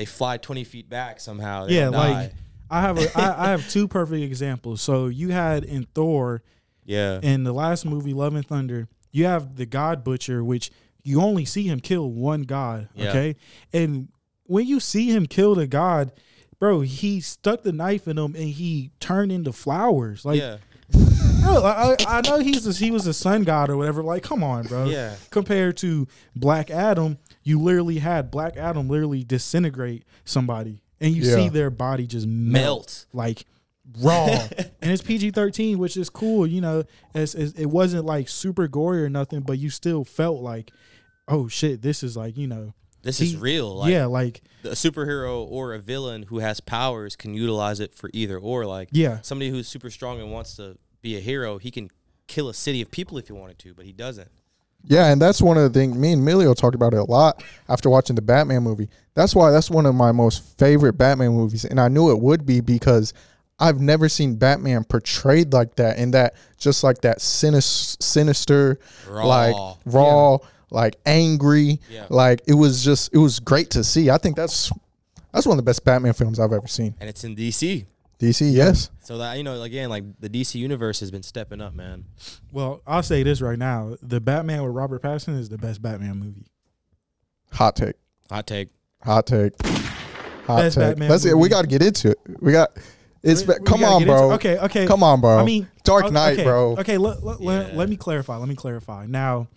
they 0.00 0.06
fly 0.06 0.38
20 0.38 0.64
feet 0.64 0.88
back 0.88 1.20
somehow 1.20 1.66
they 1.66 1.76
yeah. 1.76 1.88
Like. 1.90 2.32
I 2.72 2.80
have 2.80 2.98
a, 2.98 3.18
I, 3.18 3.46
I 3.46 3.50
have 3.50 3.68
two 3.76 3.86
perfect 3.86 4.22
examples. 4.22 4.80
So 4.80 5.08
you 5.08 5.28
had 5.28 5.64
in 5.64 5.84
Thor. 5.94 6.42
yeah 6.86 7.20
in 7.22 7.44
the 7.44 7.52
last 7.52 7.84
movie 7.84 8.14
love 8.14 8.34
and 8.34 8.46
thunder 8.46 8.88
you 9.12 9.26
have 9.26 9.56
the 9.56 9.66
god 9.66 10.02
butcher 10.04 10.42
which 10.42 10.70
you 11.02 11.20
only 11.20 11.44
see 11.44 11.64
him 11.64 11.80
kill 11.80 12.10
one 12.10 12.42
god 12.42 12.88
Yeah. 12.94 13.08
okay 13.10 13.36
and 13.72 14.08
when 14.44 14.66
you 14.66 14.80
see 14.80 15.10
him 15.10 15.26
kill 15.26 15.54
the 15.54 15.66
god 15.66 16.12
bro 16.58 16.80
he 16.80 17.20
stuck 17.20 17.62
the 17.62 17.72
knife 17.72 18.08
in 18.08 18.16
him 18.18 18.34
and 18.34 18.48
he 18.48 18.90
turned 19.00 19.30
into 19.32 19.52
flowers 19.52 20.24
like 20.24 20.38
yeah 20.40 20.56
bro 21.42 21.62
I, 21.62 21.96
I 21.98 22.18
I 22.18 22.20
know 22.22 22.38
he's 22.38 22.66
a, 22.66 22.72
he 22.72 22.90
was 22.90 23.06
a 23.06 23.14
sun 23.14 23.42
god 23.44 23.68
or 23.70 23.76
whatever 23.76 24.02
like 24.02 24.22
come 24.22 24.42
on 24.42 24.66
bro 24.66 24.84
yeah 24.86 25.16
compared 25.30 25.76
to 25.78 26.06
black 26.36 26.70
adam 26.70 27.18
you 27.42 27.58
literally 27.60 27.98
had 27.98 28.30
black 28.30 28.56
adam 28.56 28.88
literally 28.88 29.24
disintegrate 29.24 30.04
somebody 30.24 30.82
and 31.00 31.14
you 31.14 31.22
Yeah. 31.22 31.34
see 31.36 31.48
their 31.48 31.70
body 31.70 32.06
just 32.06 32.26
melt 32.26 32.52
melt. 32.62 33.06
like 33.12 33.44
raw. 34.00 34.26
And 34.82 34.90
it's 34.92 35.02
pg-13 35.02 35.76
which 35.76 35.96
is 35.96 36.08
cool 36.10 36.46
you 36.46 36.60
know 36.60 36.84
it's, 37.14 37.34
it's, 37.34 37.52
it 37.58 37.66
wasn't 37.66 38.04
like 38.04 38.28
super 38.28 38.66
gory 38.68 39.02
or 39.02 39.08
nothing 39.10 39.40
but 39.40 39.58
you 39.58 39.68
still 39.70 40.04
felt 40.04 40.40
like 40.40 40.70
oh 41.28 41.48
shit 41.48 41.82
this 41.82 42.02
is 42.02 42.16
like 42.16 42.36
you 42.36 42.46
know 42.46 42.72
this 43.02 43.18
He- 43.18 43.26
is 43.26 43.36
real 43.36 43.76
like 43.76 43.90
yeah 43.92 44.06
like 44.06 44.42
a 44.64 44.68
superhero 44.68 45.46
or 45.48 45.72
a 45.74 45.78
villain 45.78 46.24
who 46.24 46.38
has 46.40 46.60
powers 46.60 47.16
can 47.16 47.34
utilize 47.34 47.80
it 47.80 47.94
for 47.94 48.10
either 48.12 48.38
or 48.38 48.66
like 48.66 48.88
yeah. 48.92 49.20
somebody 49.22 49.50
who's 49.50 49.66
super 49.68 49.90
strong 49.90 50.20
and 50.20 50.30
wants 50.30 50.56
to 50.56 50.76
be 51.02 51.16
a 51.16 51.20
hero 51.20 51.58
he 51.58 51.70
can 51.70 51.90
kill 52.26 52.48
a 52.48 52.54
city 52.54 52.80
of 52.82 52.90
people 52.90 53.16
if 53.18 53.26
he 53.26 53.32
wanted 53.32 53.58
to 53.58 53.72
but 53.74 53.84
he 53.86 53.92
doesn't 53.92 54.30
Yeah, 54.84 55.12
and 55.12 55.20
that's 55.22 55.40
one 55.40 55.56
of 55.56 55.62
the 55.72 55.78
things 55.78 55.96
me 55.96 56.12
and 56.12 56.22
Emilio 56.22 56.54
talked 56.54 56.74
about 56.74 56.94
it 56.94 56.98
a 56.98 57.04
lot 57.04 57.42
after 57.68 57.88
watching 57.90 58.16
the 58.16 58.22
Batman 58.22 58.62
movie. 58.62 58.88
That's 59.14 59.34
why 59.34 59.50
that's 59.50 59.70
one 59.70 59.86
of 59.86 59.94
my 59.94 60.10
most 60.12 60.58
favorite 60.58 60.94
Batman 60.94 61.32
movies, 61.32 61.64
and 61.64 61.78
I 61.80 61.88
knew 61.88 62.10
it 62.10 62.18
would 62.20 62.44
be 62.46 62.60
because 62.60 63.12
I've 63.58 63.80
never 63.80 64.08
seen 64.08 64.36
Batman 64.36 64.84
portrayed 64.84 65.52
like 65.52 65.76
that, 65.76 65.98
and 65.98 66.14
that 66.14 66.34
just 66.58 66.82
like 66.82 67.02
that 67.02 67.20
sinis- 67.20 67.96
sinister, 68.00 68.78
Raw. 69.08 69.26
like 69.26 69.76
raw, 69.86 70.38
like 70.70 70.96
angry, 71.04 71.78
Yeah. 71.90 72.06
like 72.08 72.40
it 72.46 72.54
was 72.54 72.82
just 72.82 73.10
it 73.12 73.18
was 73.18 73.38
great 73.38 73.70
to 73.70 73.84
see. 73.84 74.08
I 74.10 74.16
think 74.18 74.34
that's 74.36 74.72
that's 75.32 75.46
one 75.46 75.52
of 75.58 75.64
the 75.64 75.68
best 75.68 75.84
Batman 75.84 76.14
films 76.14 76.40
I've 76.40 76.52
ever 76.52 76.66
seen. 76.66 76.94
and 77.00 77.08
it's 77.08 77.22
in 77.22 77.36
DC 77.36 77.84
DC, 78.20 78.52
yes, 78.52 78.90
so 79.02 79.18
that 79.18 79.36
you 79.38 79.42
know 79.42 79.62
again 79.62 79.88
like 79.88 80.04
the 80.20 80.28
DC 80.28 80.54
universe 80.56 81.00
has 81.00 81.10
been 81.10 81.22
stepping 81.22 81.60
up 81.60 81.74
man 81.74 82.04
well 82.52 82.82
i'll 82.86 83.02
say 83.02 83.22
this 83.22 83.40
right 83.40 83.58
now 83.58 83.96
the 84.02 84.20
batman 84.20 84.62
with 84.62 84.74
robert 84.74 85.02
pattinson 85.02 85.38
is 85.38 85.48
the 85.48 85.56
best 85.58 85.80
batman 85.80 86.18
movie 86.18 86.46
hot 87.52 87.74
take, 87.76 87.94
hot 88.30 88.46
take 88.46 88.68
hot 89.02 89.26
take, 89.26 89.52
hot 90.46 90.58
Best 90.60 90.76
take. 90.76 90.82
Batman 90.90 91.08
Let's 91.10 91.24
we 91.34 91.48
got 91.48 91.62
to 91.62 91.66
get 91.66 91.82
into 91.82 92.10
it. 92.10 92.18
We 92.40 92.52
got 92.52 92.70
it's 93.22 93.46
We- 93.46 93.54
we 93.58 93.64
come 93.64 93.80
gotta 93.80 93.94
on, 93.94 93.98
get 94.02 94.08
into- 94.08 94.20
bro. 94.20 94.32
okay 94.32 94.58
okay 94.58 94.86
Come 94.86 95.02
on, 95.02 95.20
bro. 95.20 95.38
I 95.38 95.44
mean, 95.44 95.66
Dark 95.84 96.04
o- 96.04 96.08
Knight, 96.10 96.34
okay, 96.34 96.44
bro. 96.44 96.76
Okay, 96.78 96.98
let, 96.98 97.22
let, 97.24 97.40
let, 97.40 97.74
let 97.76 97.88
me 97.88 97.96
clarify. 97.96 98.36
Let 98.36 98.48
me 98.48 98.54
clarify. 98.54 99.06
Now, 99.06 99.48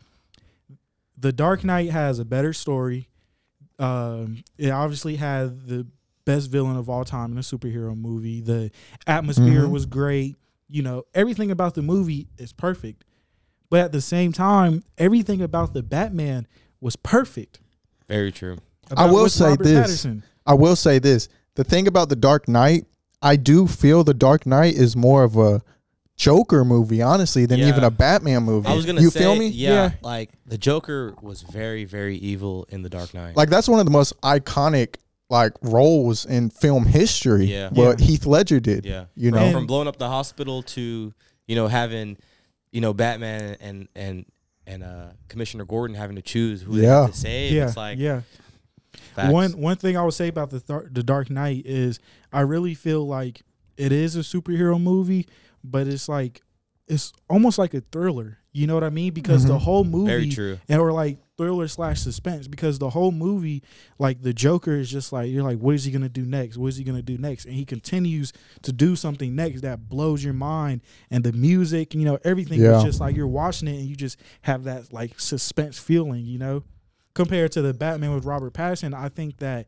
The 1.17 1.31
Dark 1.31 1.63
Knight 1.63 1.89
has 1.91 2.19
a 2.19 2.25
better 2.25 2.53
story. 2.53 3.09
Um, 3.79 4.43
it 4.57 4.69
obviously 4.69 5.15
had 5.17 5.67
the 5.67 5.87
best 6.25 6.49
villain 6.49 6.77
of 6.77 6.89
all 6.89 7.03
time 7.05 7.31
in 7.31 7.37
a 7.37 7.41
superhero 7.41 7.95
movie. 7.97 8.41
The 8.41 8.71
atmosphere 9.07 9.63
Mhm. 9.63 9.71
was 9.71 9.85
great. 9.85 10.35
You 10.69 10.81
know, 10.81 11.03
everything 11.13 11.51
about 11.51 11.75
the 11.75 11.81
movie 11.81 12.27
is 12.37 12.53
perfect. 12.53 13.03
But 13.69 13.81
at 13.81 13.91
the 13.91 14.01
same 14.01 14.31
time, 14.31 14.83
everything 14.97 15.41
about 15.41 15.73
the 15.73 15.83
Batman 15.83 16.47
was 16.79 16.95
perfect. 16.95 17.59
Very 18.07 18.31
true. 18.31 18.57
I 18.95 19.09
will 19.09 19.29
say 19.29 19.49
Robert 19.51 19.63
this. 19.63 20.05
Pattinson. 20.05 20.21
I 20.45 20.53
will 20.53 20.75
say 20.75 20.99
this: 20.99 21.29
the 21.55 21.63
thing 21.63 21.87
about 21.87 22.09
the 22.09 22.15
Dark 22.15 22.47
Knight, 22.47 22.85
I 23.21 23.35
do 23.35 23.67
feel 23.67 24.03
the 24.03 24.13
Dark 24.13 24.45
Knight 24.45 24.75
is 24.75 24.95
more 24.95 25.23
of 25.23 25.37
a 25.37 25.61
Joker 26.15 26.63
movie, 26.63 27.01
honestly, 27.01 27.45
than 27.47 27.59
Yeah. 27.59 27.69
even 27.69 27.83
a 27.83 27.89
Batman 27.89 28.43
movie. 28.43 28.67
I 28.67 28.75
was 28.75 28.85
gonna 28.85 29.01
you 29.01 29.09
say, 29.09 29.21
feel 29.21 29.35
me? 29.35 29.47
Yeah, 29.47 29.69
Yeah. 29.71 29.91
like 30.03 30.31
the 30.45 30.57
Joker 30.57 31.15
was 31.21 31.41
very, 31.41 31.85
very 31.85 32.17
evil 32.17 32.67
in 32.69 32.83
the 32.83 32.89
Dark 32.89 33.13
Knight. 33.13 33.35
Like 33.35 33.49
that's 33.49 33.67
one 33.67 33.79
of 33.79 33.85
the 33.85 33.91
most 33.91 34.13
iconic 34.21 34.95
like 35.29 35.53
roles 35.61 36.25
in 36.25 36.49
film 36.49 36.85
history. 36.85 37.45
Yeah. 37.45 37.69
What 37.69 37.99
Yeah. 37.99 38.05
Heath 38.05 38.25
Ledger 38.25 38.59
did. 38.59 38.85
yeah, 38.85 39.05
You 39.15 39.31
from, 39.31 39.39
know. 39.39 39.51
from 39.51 39.65
blowing 39.67 39.87
up 39.87 39.97
the 39.97 40.07
hospital 40.09 40.61
to 40.63 41.13
you 41.47 41.55
know 41.55 41.67
having 41.67 42.17
you 42.71 42.81
know 42.81 42.93
Batman 42.93 43.57
and 43.59 43.87
and 43.95 44.25
and 44.67 44.83
uh 44.83 45.07
Commissioner 45.29 45.65
Gordon 45.65 45.95
having 45.95 46.15
to 46.15 46.21
choose 46.21 46.61
who 46.61 46.77
they 46.79 46.85
have 46.87 47.11
to 47.11 47.17
save. 47.17 47.51
Yeah, 47.53 47.67
It's 47.67 47.77
like 47.77 47.97
yeah. 47.97 48.21
facts. 49.15 49.31
One 49.31 49.51
one 49.53 49.75
thing 49.77 49.97
I 49.97 50.03
would 50.03 50.13
say 50.13 50.27
about 50.27 50.49
the 50.51 50.59
Thar- 50.59 50.87
the 50.91 51.03
Dark 51.03 51.29
Knight 51.29 51.65
is 51.65 51.99
I 52.31 52.41
really 52.41 52.73
feel 52.75 53.05
like 53.07 53.41
it 53.77 53.91
is 53.91 54.15
a 54.15 54.19
superhero 54.19 54.79
movie, 54.81 55.27
but 55.63 55.87
it's 55.87 56.07
like 56.07 56.41
it's 56.87 57.11
almost 57.29 57.57
like 57.57 57.73
a 57.73 57.81
thriller. 57.81 58.37
You 58.53 58.67
know 58.67 58.75
what 58.75 58.83
I 58.83 58.89
mean? 58.91 59.13
Because 59.13 59.45
the 59.45 59.55
Mhm. 59.57 59.61
whole 59.61 59.83
movie 59.83 60.05
very 60.11 60.29
true. 60.29 60.59
and 60.69 60.79
or 60.79 60.91
like 60.91 61.17
thriller 61.37 61.67
slash 61.67 61.99
suspense 61.99 62.47
because 62.47 62.77
the 62.77 62.91
whole 62.91 63.11
movie 63.11 63.63
like 63.97 64.21
the 64.21 64.31
joker 64.31 64.75
is 64.75 64.91
just 64.91 65.11
like 65.11 65.31
you're 65.31 65.41
like 65.43 65.57
what 65.57 65.73
is 65.73 65.83
he 65.83 65.89
gonna 65.91 66.07
do 66.07 66.23
next 66.23 66.57
what 66.57 66.67
is 66.67 66.77
he 66.77 66.83
gonna 66.83 67.01
do 67.01 67.17
next 67.17 67.45
and 67.45 67.55
he 67.55 67.65
continues 67.65 68.31
to 68.61 68.71
do 68.71 68.95
something 68.95 69.35
next 69.35 69.61
that 69.61 69.89
blows 69.89 70.23
your 70.23 70.35
mind 70.35 70.79
and 71.09 71.23
the 71.23 71.31
music 71.33 71.95
you 71.95 72.05
know 72.05 72.19
everything 72.23 72.61
is 72.61 72.83
just 72.83 72.99
like 72.99 73.15
you're 73.15 73.25
watching 73.27 73.67
it 73.67 73.79
and 73.79 73.87
you 73.89 73.95
just 73.95 74.17
have 74.43 74.65
that 74.65 74.93
like 74.93 75.19
suspense 75.19 75.79
feeling 75.79 76.23
you 76.23 76.37
know 76.37 76.61
compared 77.15 77.51
to 77.51 77.63
the 77.63 77.73
batman 77.73 78.13
with 78.13 78.25
robert 78.25 78.53
pattinson 78.53 78.93
i 78.93 79.09
think 79.09 79.37
that 79.37 79.65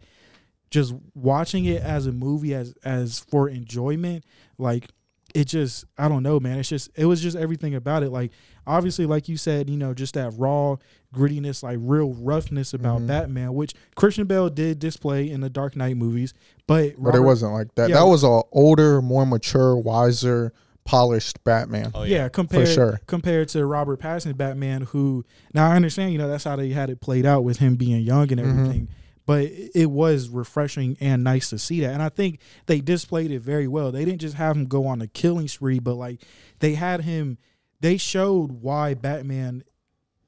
just 0.70 0.94
watching 1.16 1.66
it 1.66 1.82
as 1.82 2.06
a 2.06 2.12
movie 2.12 2.54
as 2.54 2.76
as 2.84 3.22
for 3.22 3.50
enjoyment 3.50 4.24
like 4.60 4.90
it 5.36 5.46
just 5.46 5.84
i 5.98 6.08
don't 6.08 6.24
know 6.24 6.40
man 6.40 6.58
it's 6.58 6.70
just 6.70 6.90
it 6.96 7.06
was 7.06 7.22
just 7.22 7.36
everything 7.36 7.76
about 7.76 8.02
it 8.04 8.10
like 8.10 8.32
obviously 8.66 9.06
like 9.06 9.28
you 9.28 9.36
said 9.38 9.70
you 9.70 9.76
know 9.78 9.94
just 9.94 10.14
that 10.14 10.32
raw 10.38 10.76
grittiness 11.14 11.62
like 11.62 11.78
real 11.82 12.14
roughness 12.14 12.74
about 12.74 13.02
Mhm. 13.02 13.08
batman 13.08 13.54
which 13.54 13.74
christian 13.96 14.26
bale 14.28 14.50
did 14.50 14.80
display 14.80 15.30
in 15.30 15.42
the 15.42 15.50
dark 15.50 15.76
knight 15.76 15.98
movies 15.98 16.34
but 16.68 16.94
But 16.98 17.14
it 17.16 17.20
wasn't 17.20 17.54
like 17.54 17.76
that. 17.76 17.90
Yeah. 17.90 17.98
that 17.98 18.08
was 18.08 18.24
a 18.24 18.42
older, 18.52 19.00
more 19.02 19.24
mature, 19.26 19.78
wiser, 19.78 20.52
polished 20.84 21.44
Batman. 21.44 21.92
Oh 21.94 22.04
yeah, 22.04 22.18
yeah, 22.24 22.30
compared 22.30 22.68
sure. 22.70 23.00
compared 23.06 23.50
to 23.50 23.66
Robert 23.68 24.00
Pattinson 24.00 24.36
Batman, 24.36 24.82
who 24.84 25.26
now 25.54 25.70
I 25.70 25.76
understand, 25.76 26.12
you 26.12 26.18
know, 26.18 26.28
that's 26.28 26.44
how 26.46 26.56
they 26.56 26.70
had 26.70 26.90
it 26.90 27.02
played 27.02 27.26
out 27.26 27.44
with 27.44 27.58
him 27.60 27.76
being 27.76 28.02
young 28.02 28.32
and 28.32 28.42
Mhm. 28.42 28.50
everything. 28.50 28.88
But 29.26 29.44
it 29.46 29.72
it 29.74 29.86
was 29.92 30.30
refreshing 30.30 30.98
and 31.00 31.24
nice 31.24 31.50
to 31.50 31.58
see 31.58 31.82
that, 31.82 31.94
and 31.94 32.02
I 32.04 32.10
think 32.10 32.40
they 32.68 32.80
displayed 32.80 33.32
it 33.32 33.40
very 33.42 33.68
well. 33.68 33.92
They 33.92 34.06
didn't 34.06 34.22
just 34.22 34.36
have 34.36 34.56
him 34.56 34.66
go 34.66 34.86
on 34.86 35.02
a 35.02 35.08
killing 35.08 35.48
spree, 35.48 35.80
but 35.80 35.96
like 35.96 36.22
they 36.60 36.76
had 36.76 37.02
him. 37.02 37.38
They 37.82 37.98
showed 37.98 38.52
why 38.62 38.94
Batman 38.94 39.64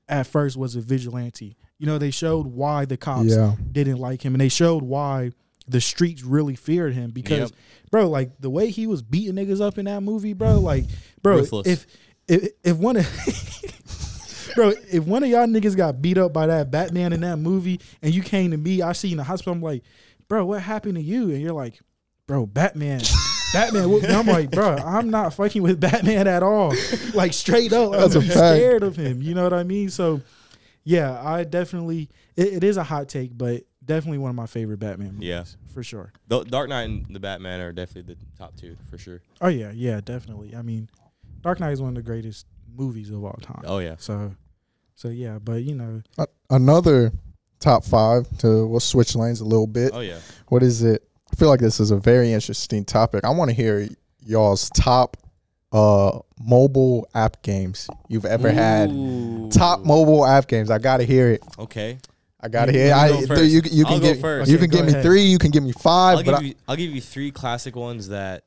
at 0.10 0.26
first 0.28 0.58
was 0.58 0.76
a 0.76 0.82
vigilante. 0.82 1.56
You 1.78 1.86
know, 1.86 1.98
they 1.98 2.12
showed 2.12 2.48
why 2.48 2.86
the 2.86 2.98
cops 2.98 3.30
Yeah. 3.30 3.56
didn't 3.72 3.98
like 3.98 4.24
him, 4.24 4.34
and 4.34 4.42
they 4.42 4.50
showed 4.50 4.82
why 4.84 5.32
the 5.68 5.82
streets 5.82 6.24
really 6.24 6.56
feared 6.56 6.94
him 6.94 7.12
because, 7.12 7.40
Yep. 7.40 7.52
bro, 7.92 8.10
like 8.10 8.40
the 8.40 8.50
way 8.50 8.70
he 8.70 8.88
was 8.88 9.02
beating 9.02 9.36
niggas 9.36 9.62
up 9.62 9.78
in 9.78 9.86
that 9.86 10.02
movie, 10.02 10.34
bro, 10.34 10.60
like, 10.60 10.86
bro, 11.22 11.38
Ruthless. 11.38 11.68
if 11.68 11.88
if 12.28 12.50
if 12.64 12.78
one 12.78 12.98
of 12.98 13.06
bro, 14.58 14.74
if 14.92 15.06
one 15.06 15.24
of 15.24 15.30
y'all 15.30 15.48
niggas 15.48 15.78
got 15.78 16.02
beat 16.02 16.18
up 16.18 16.34
by 16.34 16.48
that 16.48 16.70
Batman 16.72 17.14
in 17.14 17.22
that 17.22 17.38
movie, 17.38 17.80
and 18.02 18.14
you 18.14 18.22
came 18.22 18.52
to 18.52 18.58
me, 18.58 18.82
I 18.82 18.92
see 18.92 19.08
you 19.08 19.14
in 19.14 19.18
the 19.18 19.24
hospital, 19.24 19.54
I'm 19.54 19.62
like, 19.62 19.84
bro, 20.28 20.46
what 20.46 20.62
happened 20.62 20.96
to 20.96 21.02
you? 21.02 21.30
And 21.32 21.42
you're 21.42 21.54
like, 21.54 21.80
bro, 22.28 22.46
Batman. 22.46 23.02
Batman, 23.54 23.90
whooped. 23.90 24.10
I'm 24.10 24.26
like, 24.28 24.52
bro, 24.52 24.76
I'm 24.76 25.10
not 25.10 25.34
fucking 25.34 25.64
with 25.64 25.80
Batman 25.80 26.28
at 26.28 26.44
all. 26.44 26.74
Like 27.14 27.32
straight 27.34 27.72
up, 27.72 27.94
That's 27.94 28.16
I'm 28.16 28.22
a 28.24 28.26
fact. 28.26 28.38
scared 28.58 28.84
of 28.84 28.96
him. 28.98 29.22
You 29.22 29.34
know 29.34 29.44
what 29.44 29.54
I 29.54 29.64
mean? 29.64 29.90
So, 29.90 30.22
yeah, 30.84 31.20
I 31.24 31.44
definitely. 31.46 32.10
It, 32.36 32.56
it 32.56 32.64
is 32.64 32.78
a 32.78 32.84
hot 32.84 33.08
take, 33.10 33.36
but 33.38 33.64
definitely 33.84 34.18
one 34.20 34.30
of 34.30 34.36
my 34.36 34.46
favorite 34.48 34.80
Batman 34.80 35.14
movies. 35.14 35.28
Yeah. 35.30 35.46
for 35.74 35.82
sure. 35.84 36.12
the 36.28 36.44
Dark 36.44 36.68
Knight 36.70 36.84
and 36.90 37.06
the 37.10 37.20
Batman 37.20 37.62
are 37.62 37.72
definitely 37.72 38.14
the 38.16 38.20
top 38.38 38.56
two 38.58 38.76
for 38.90 38.98
sure. 38.98 39.22
Oh 39.40 39.48
yeah, 39.48 39.72
yeah, 39.74 40.02
definitely. 40.04 40.54
I 40.56 40.62
mean, 40.62 40.90
Dark 41.42 41.60
Knight 41.60 41.72
is 41.72 41.82
one 41.82 41.90
of 41.90 41.96
the 41.96 42.02
greatest 42.04 42.46
movies 42.76 43.10
of 43.10 43.24
all 43.24 43.40
time. 43.42 43.64
Oh 43.66 43.80
yeah, 43.80 43.96
So, 43.98 44.34
so 44.98 45.08
yeah, 45.10 45.38
but 45.42 45.64
you 45.64 45.76
know, 45.76 46.02
A- 46.18 46.28
Another 46.50 47.12
top 47.60 47.86
five 47.86 48.28
to 48.40 48.68
we'll 48.68 48.80
switch 48.80 49.16
lanes 49.16 49.40
a 49.42 49.46
little 49.46 49.68
bit. 49.68 49.92
oh 49.94 50.02
yeah. 50.02 50.18
What 50.50 50.62
is 50.64 50.84
it? 50.84 51.04
I 51.32 51.36
feel 51.38 51.48
like 51.50 51.60
this 51.60 51.80
is 51.80 51.92
a 51.92 51.98
very 51.98 52.34
interesting 52.34 52.84
topic. 52.84 53.24
I 53.24 53.30
want 53.30 53.50
to 53.50 53.56
hear 53.56 53.88
y'all's 54.26 54.70
top 54.72 55.16
uh 55.74 56.20
mobile 56.40 57.08
app 57.14 57.42
games 57.44 57.90
you've 58.08 58.26
ever 58.26 58.50
had. 58.52 58.90
Top 59.52 59.82
mobile 59.86 60.26
app 60.26 60.48
games. 60.48 60.70
I 60.72 60.78
gotta 60.80 61.04
hear 61.04 61.30
it. 61.32 61.42
Okay, 61.60 61.98
I 62.40 62.48
gotta 62.48 62.72
You- 62.72 62.78
hear. 62.80 62.88
you 62.88 62.94
it. 62.94 62.96
I, 62.96 63.10
go 63.26 63.36
th- 63.36 63.52
you, 63.52 63.62
you 63.72 63.86
can 63.86 64.00
give 64.00 64.20
first. 64.22 64.50
you 64.50 64.58
Okay, 64.58 64.68
can 64.68 64.72
go 64.80 64.86
give 64.86 64.96
me 64.96 65.02
three. 65.02 65.22
You 65.24 65.38
can 65.38 65.52
give 65.52 65.64
me 65.64 65.74
5 65.74 65.84
I'll 65.86 66.16
but 66.18 66.26
give 66.26 66.34
I- 66.36 66.42
you 66.42 66.56
I'll 66.68 66.76
give 66.76 66.92
you 66.92 67.02
three 67.02 67.32
classic 67.32 67.76
ones 67.76 68.08
that 68.10 68.44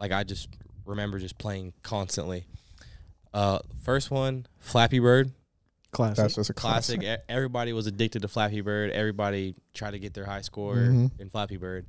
like 0.00 0.12
I 0.12 0.24
just 0.24 0.48
remember 0.86 1.18
just 1.18 1.36
playing 1.38 1.72
constantly. 1.82 2.46
Uh, 3.34 3.58
first 3.84 4.10
one, 4.10 4.46
Flappy 4.58 4.98
Bird, 4.98 5.30
classic. 5.96 6.16
that's 6.16 6.34
just 6.36 6.50
a 6.50 6.54
classic. 6.54 7.00
classic. 7.00 7.22
Everybody 7.28 7.72
was 7.72 7.86
addicted 7.86 8.22
to 8.22 8.28
Flappy 8.28 8.60
Bird. 8.60 8.90
Everybody 8.90 9.54
tried 9.74 9.92
to 9.92 9.98
get 9.98 10.14
their 10.14 10.24
high 10.26 10.42
score 10.42 10.76
Mhm. 10.76 11.10
in 11.20 11.28
Flappy 11.30 11.56
Bird. 11.56 11.86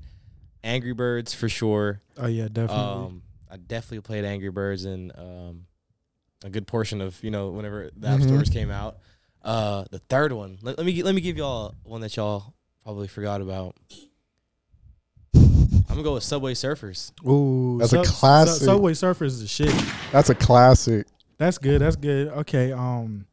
Angry 0.63 0.93
Birds 0.93 1.33
for 1.33 1.47
sure. 1.49 2.01
oh 2.17 2.27
yeah, 2.27 2.47
definitely. 2.51 2.75
Um, 2.77 3.21
I 3.49 3.57
definitely 3.57 4.01
played 4.01 4.25
Angry 4.25 4.49
Birds 4.49 4.85
in 4.85 5.11
um, 5.17 5.65
a 6.43 6.49
good 6.49 6.67
portion 6.67 6.99
of 7.01 7.21
you 7.23 7.31
know 7.31 7.49
whenever 7.51 7.89
the 7.95 8.07
app 8.07 8.19
Mhm. 8.19 8.23
stores 8.27 8.49
came 8.49 8.71
out. 8.71 8.97
Uh, 9.43 9.85
the 9.91 9.99
third 9.99 10.33
one. 10.33 10.57
Let, 10.61 10.77
let 10.77 10.85
me 10.85 10.93
gi- 10.93 11.03
let 11.03 11.15
me 11.15 11.21
give 11.21 11.37
y'all 11.37 11.75
one 11.83 12.01
that 12.01 12.15
y'all 12.17 12.53
probably 12.83 13.07
forgot 13.07 13.39
about. 13.41 13.75
I'm 15.33 15.83
gonna 15.89 16.03
go 16.03 16.13
with 16.15 16.23
Subway 16.23 16.53
Surfers. 16.53 17.11
Ooh, 17.27 17.77
That's 17.79 17.93
a 17.93 18.03
classic. 18.03 18.55
Sub- 18.63 18.75
Subway 18.75 18.93
Surfers 18.93 19.27
is 19.27 19.41
the 19.41 19.47
shit. 19.47 19.73
That's 20.11 20.29
a 20.29 20.35
classic. 20.35 21.07
That's 21.37 21.57
good. 21.57 21.81
That's 21.81 21.95
good. 21.95 22.27
Okay. 22.29 22.71
Um, 22.71 23.25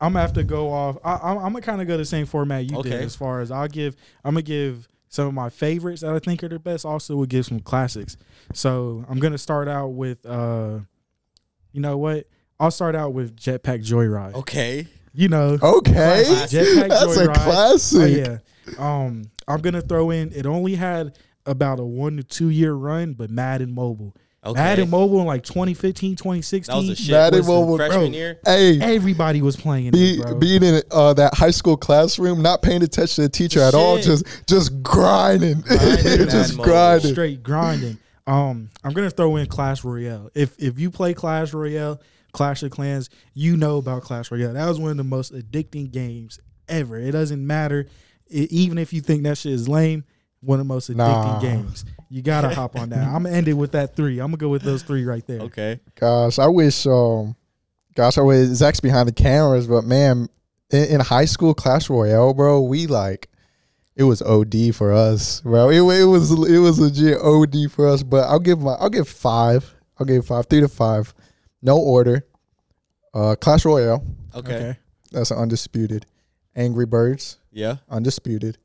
I'm 0.00 0.12
gonna 0.12 0.20
have 0.20 0.34
to 0.34 0.44
go 0.44 0.70
off. 0.70 0.98
I, 1.04 1.14
I'm, 1.14 1.38
I'm 1.38 1.52
gonna 1.52 1.60
kind 1.62 1.80
of 1.80 1.88
go 1.88 1.96
the 1.96 2.04
same 2.04 2.26
format 2.26 2.70
you 2.70 2.82
did 2.82 2.92
as 2.92 3.16
far 3.16 3.40
as 3.40 3.50
I'll 3.50 3.68
give. 3.68 3.96
I'm 4.24 4.34
gonna 4.34 4.42
give 4.42 4.88
some 5.08 5.26
of 5.28 5.34
my 5.34 5.48
favorites 5.48 6.02
that 6.02 6.12
I 6.12 6.18
think 6.18 6.42
are 6.44 6.48
the 6.48 6.58
best. 6.58 6.84
Also, 6.84 7.16
would 7.16 7.30
give 7.30 7.46
some 7.46 7.60
classics. 7.60 8.16
So 8.52 9.04
I'm 9.08 9.18
gonna 9.18 9.38
start 9.38 9.68
out 9.68 9.88
with. 9.88 10.24
uh 10.26 10.80
You 11.72 11.80
know 11.80 11.96
what? 11.96 12.26
I'll 12.60 12.70
start 12.70 12.94
out 12.94 13.12
with 13.14 13.36
Jetpack 13.36 13.84
Joyride. 13.86 14.34
Okay. 14.34 14.86
You 15.14 15.28
know. 15.28 15.58
Okay, 15.62 16.24
Jetpack 16.26 16.88
that's 16.88 17.16
a 17.16 17.26
Joyride. 17.26 17.34
classic. 17.34 18.00
Oh, 18.02 18.04
yeah. 18.04 18.38
Um, 18.78 19.22
I'm 19.48 19.60
gonna 19.62 19.80
throw 19.80 20.10
in. 20.10 20.30
It 20.32 20.44
only 20.46 20.74
had 20.74 21.16
about 21.46 21.80
a 21.80 21.84
one 21.84 22.16
to 22.18 22.22
two 22.22 22.50
year 22.50 22.74
run, 22.74 23.14
but 23.14 23.30
Madden 23.30 23.72
Mobile. 23.72 24.14
Okay. 24.46 24.60
Madden 24.60 24.90
Mobile 24.90 25.20
in 25.20 25.26
like 25.26 25.42
2015, 25.44 26.16
2016. 26.16 26.72
That 26.72 26.78
was 26.78 26.88
the 26.88 26.96
shit. 26.96 27.10
Madden 27.12 27.38
was 27.40 27.46
the- 27.46 27.52
Mobile, 27.52 27.76
Freshman 27.76 28.00
bro. 28.00 28.18
year. 28.18 28.38
Hey, 28.44 28.80
Everybody 28.80 29.42
was 29.42 29.56
playing 29.56 29.90
be, 29.90 30.18
it, 30.18 30.22
bro. 30.22 30.34
being 30.36 30.62
in 30.62 30.82
uh, 30.90 31.12
that 31.14 31.34
high 31.34 31.50
school 31.50 31.76
classroom, 31.76 32.42
not 32.42 32.62
paying 32.62 32.82
attention 32.82 33.16
to 33.16 33.22
the 33.22 33.28
teacher 33.28 33.60
at 33.60 33.74
all, 33.74 33.98
just 33.98 34.24
just 34.48 34.82
grinding, 34.82 35.60
Grinding 35.62 35.96
just 36.28 36.50
that 36.50 36.56
mode. 36.56 36.64
grinding. 36.66 37.12
straight 37.12 37.42
grinding. 37.42 37.98
Um, 38.26 38.70
I'm 38.82 38.92
gonna 38.92 39.10
throw 39.10 39.36
in 39.36 39.46
Clash 39.46 39.84
Royale. 39.84 40.30
If 40.34 40.54
if 40.58 40.78
you 40.78 40.90
play 40.90 41.14
Clash 41.14 41.52
Royale, 41.52 42.00
Clash 42.32 42.62
of 42.62 42.70
Clans, 42.70 43.08
you 43.34 43.56
know 43.56 43.78
about 43.78 44.02
Clash 44.02 44.30
Royale. 44.30 44.52
That 44.54 44.68
was 44.68 44.78
one 44.80 44.90
of 44.90 44.96
the 44.96 45.04
most 45.04 45.32
addicting 45.32 45.90
games 45.92 46.40
ever. 46.68 46.98
It 46.98 47.12
doesn't 47.12 47.46
matter, 47.46 47.86
I- 48.30 48.48
even 48.50 48.78
if 48.78 48.92
you 48.92 49.00
think 49.00 49.22
that 49.22 49.38
shit 49.38 49.52
is 49.52 49.68
lame. 49.68 50.04
One 50.46 50.60
of 50.60 50.66
the 50.66 50.72
most 50.72 50.90
addicting 50.90 50.96
Nah. 50.96 51.40
games. 51.40 51.84
You 52.08 52.22
gotta 52.22 52.54
hop 52.54 52.78
on 52.78 52.90
that. 52.90 53.06
I'm 53.06 53.24
gonna 53.24 53.30
end 53.36 53.48
it 53.48 53.54
with 53.54 53.72
that 53.72 53.96
three. 53.96 54.20
I'm 54.20 54.28
gonna 54.28 54.36
go 54.36 54.48
with 54.48 54.62
those 54.62 54.82
three 54.82 55.04
right 55.04 55.26
there. 55.26 55.40
Okay. 55.42 55.80
Gosh, 55.98 56.38
I 56.38 56.46
wish. 56.46 56.86
Um, 56.86 57.34
gosh, 57.94 58.16
I 58.16 58.20
wish 58.22 58.48
Zach's 58.50 58.78
behind 58.80 59.08
the 59.08 59.12
cameras, 59.12 59.66
but 59.66 59.84
man, 59.84 60.28
in, 60.70 60.84
in 60.84 61.00
high 61.00 61.24
school, 61.24 61.52
Clash 61.52 61.90
Royale, 61.90 62.32
bro, 62.32 62.60
we 62.60 62.86
like. 62.86 63.28
It 63.96 64.04
was 64.04 64.20
OD 64.22 64.72
for 64.74 64.92
us, 64.92 65.40
bro. 65.40 65.70
It, 65.70 65.78
it 65.78 66.04
was 66.04 66.30
it 66.30 66.58
was 66.58 66.78
legit 66.78 67.18
OD 67.20 67.70
for 67.72 67.88
us. 67.88 68.02
But 68.02 68.28
I'll 68.28 68.38
give 68.38 68.60
my 68.60 68.74
I'll 68.74 68.90
give 68.90 69.08
five. 69.08 69.74
I'll 69.98 70.06
give 70.06 70.26
five, 70.26 70.46
three 70.46 70.60
to 70.60 70.68
five, 70.68 71.12
no 71.62 71.78
order. 71.78 72.24
Uh, 73.14 73.34
Clash 73.34 73.64
Royale. 73.64 74.04
Okay. 74.34 74.76
That's 75.10 75.30
an 75.30 75.38
undisputed. 75.38 76.04
Angry 76.54 76.84
Birds, 76.86 77.38
Yeah. 77.50 77.76
undisputed. 77.88 78.58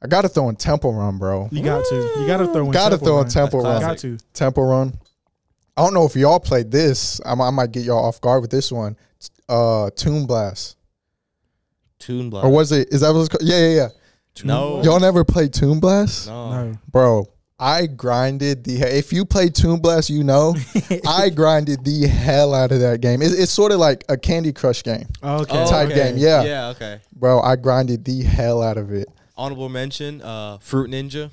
I 0.00 0.06
gotta 0.06 0.28
throw 0.28 0.48
in 0.48 0.56
Temple 0.56 0.94
Run, 0.94 1.18
bro. 1.18 1.48
You 1.50 1.62
got 1.62 1.84
to. 1.86 1.94
You 2.20 2.26
got 2.26 2.36
to 2.38 2.46
throw 2.52 2.66
in. 2.66 2.70
Gotta 2.70 2.90
Temple 2.96 3.06
throw 3.06 3.16
in 3.18 3.22
Run. 3.24 3.30
Temple 3.30 3.62
That's 3.62 3.72
Run. 3.72 3.80
Got 3.80 3.86
classic. 4.00 4.18
to. 4.18 4.24
Temple 4.32 4.66
Run. 4.66 4.94
I 5.76 5.82
don't 5.82 5.94
know 5.94 6.04
if 6.06 6.14
y'all 6.16 6.40
played 6.40 6.70
this. 6.70 7.20
I, 7.24 7.32
I 7.32 7.50
might 7.50 7.72
get 7.72 7.84
y'all 7.84 8.04
off 8.04 8.20
guard 8.20 8.42
with 8.42 8.50
this 8.50 8.70
one. 8.72 8.96
Uh, 9.48 9.90
Toon 9.96 10.26
Blast, 10.26 10.76
Tune 11.98 12.30
Blast. 12.30 12.44
or 12.46 12.50
was 12.50 12.72
it? 12.72 12.88
Is 12.92 13.00
that 13.00 13.12
what 13.12 13.20
it's 13.20 13.28
called? 13.28 13.42
Yeah, 13.42 13.58
yeah, 13.58 13.74
yeah. 13.76 13.88
No. 14.44 14.82
Y'all 14.84 15.00
never 15.00 15.24
played 15.24 15.52
Toon 15.52 15.80
Blast, 15.80 16.28
No. 16.28 16.50
No. 16.70 16.78
bro? 16.92 17.26
I 17.60 17.86
grinded 17.88 18.62
the. 18.62 18.76
If 18.82 19.12
you 19.12 19.24
play 19.24 19.48
Toon 19.48 19.80
Blast, 19.80 20.10
you 20.10 20.22
know 20.22 20.54
I 21.08 21.28
grinded 21.28 21.84
the 21.84 22.06
hell 22.06 22.54
out 22.54 22.70
of 22.70 22.78
that 22.80 23.00
game. 23.00 23.20
It, 23.20 23.32
it's 23.36 23.50
sort 23.50 23.72
of 23.72 23.80
like 23.80 24.04
a 24.08 24.16
Candy 24.16 24.52
Crush 24.52 24.84
game, 24.84 25.06
Okay. 25.24 25.58
Oh, 25.58 25.68
Type 25.68 25.88
okay. 25.88 25.94
game, 26.12 26.18
yeah. 26.18 26.44
Yeah. 26.44 26.68
Okay. 26.68 27.00
bro. 27.16 27.40
I 27.40 27.56
grinded 27.56 28.04
the 28.04 28.22
hell 28.22 28.62
out 28.62 28.76
of 28.78 28.92
it. 28.92 29.08
Honorable 29.38 29.68
mention: 29.68 30.20
uh, 30.20 30.58
Fruit 30.58 30.90
Ninja. 30.90 31.30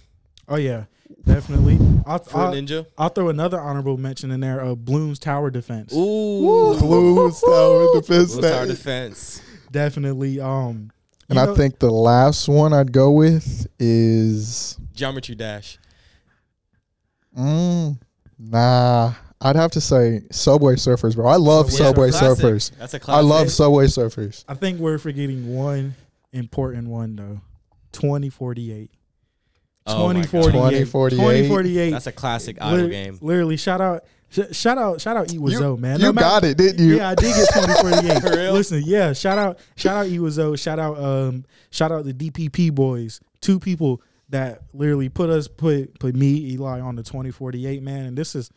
Oh 0.47 0.57
yeah, 0.57 0.85
definitely. 1.25 1.79
I'll, 2.05 2.19
Fruit 2.19 2.39
I'll, 2.39 2.53
Ninja. 2.53 2.85
I'll 2.99 3.09
throw 3.09 3.29
another 3.29 3.59
honorable 3.59 3.97
mention 3.97 4.29
in 4.31 4.39
there. 4.41 4.63
Uh, 4.63 4.75
Bloons 4.75 5.19
Tower 5.19 5.49
Defense. 5.49 5.91
Ooh. 5.91 6.77
Bloons 6.79 7.41
Tower 7.43 7.99
Defense. 7.99 8.33
Blue 8.33 8.41
that- 8.43 8.51
Tower 8.51 8.67
Defense. 8.67 9.41
Definitely. 9.71 10.39
Um, 10.39 10.91
And 11.29 11.37
you 11.39 11.51
I 11.51 11.55
think 11.55 11.79
the 11.79 11.89
last 11.89 12.47
one 12.47 12.71
I'd 12.73 12.91
go 12.93 13.11
with 13.11 13.65
is 13.79 14.77
Geometry 14.93 15.33
Dash. 15.35 15.79
mm, 17.37 17.97
nah. 18.37 19.13
I'd 19.41 19.55
have 19.57 19.71
to 19.71 19.81
say 19.81 20.21
Subway 20.31 20.75
Surfers, 20.75 21.15
bro. 21.15 21.27
I 21.27 21.35
love 21.35 21.71
Subway 21.71 22.09
Subway 22.11 22.11
Classic. 22.11 22.45
Surfers. 22.45 22.71
That's 22.77 22.93
a 22.93 22.97
I 22.97 22.99
classic. 22.99 23.09
I 23.09 23.21
love 23.27 23.51
Subway 23.51 23.85
Surfers. 23.87 24.45
I 24.47 24.53
think 24.53 24.79
we're 24.79 24.97
forgetting 24.97 25.53
one 25.53 25.95
important 26.31 26.87
one 26.87 27.15
though. 27.15 27.41
Twenty 27.95 28.29
forty 28.29 28.71
eight. 28.71 28.91
Oh 29.87 30.11
2048. 30.11 30.51
2048. 30.51 31.17
2048. 31.17 31.89
That's 31.91 32.07
a 32.07 32.11
classic 32.11 32.57
idle 32.59 32.79
Lit- 32.81 32.91
game. 32.91 33.19
Literally, 33.21 33.55
shout 33.55 33.81
out, 33.81 34.03
sh- 34.29 34.39
shout 34.51 34.79
out, 34.79 34.99
shout 34.99 35.15
out, 35.15 35.27
Iwazo, 35.27 35.77
man. 35.77 35.99
You 35.99 36.07
No 36.07 36.13
matter- 36.13 36.25
got 36.25 36.43
it, 36.43 36.57
didn't 36.57 36.83
you? 36.83 36.97
Yeah, 36.97 37.09
I 37.09 37.15
did 37.15 37.35
get 37.35 37.47
2048. 37.53 38.21
For 38.21 38.35
real? 38.35 38.53
Listen, 38.53 38.81
yeah, 38.83 39.13
shout 39.13 39.37
out, 39.37 39.59
shout 39.75 39.95
out 39.97 40.07
Iwazo, 40.07 40.57
shout 40.59 40.79
out, 40.79 40.97
um, 40.97 41.45
shout 41.69 41.91
out 41.91 42.03
the 42.05 42.13
DPP 42.13 42.73
boys, 42.73 43.19
two 43.41 43.59
people 43.59 44.01
that 44.29 44.63
literally 44.73 45.07
put 45.09 45.29
us, 45.29 45.47
put 45.47 45.99
put 45.99 46.15
me, 46.15 46.53
Eli, 46.53 46.79
on 46.79 46.95
the 46.95 47.03
2048, 47.03 47.83
man. 47.83 48.05
And 48.05 48.17
this 48.17 48.33
is, 48.33 48.49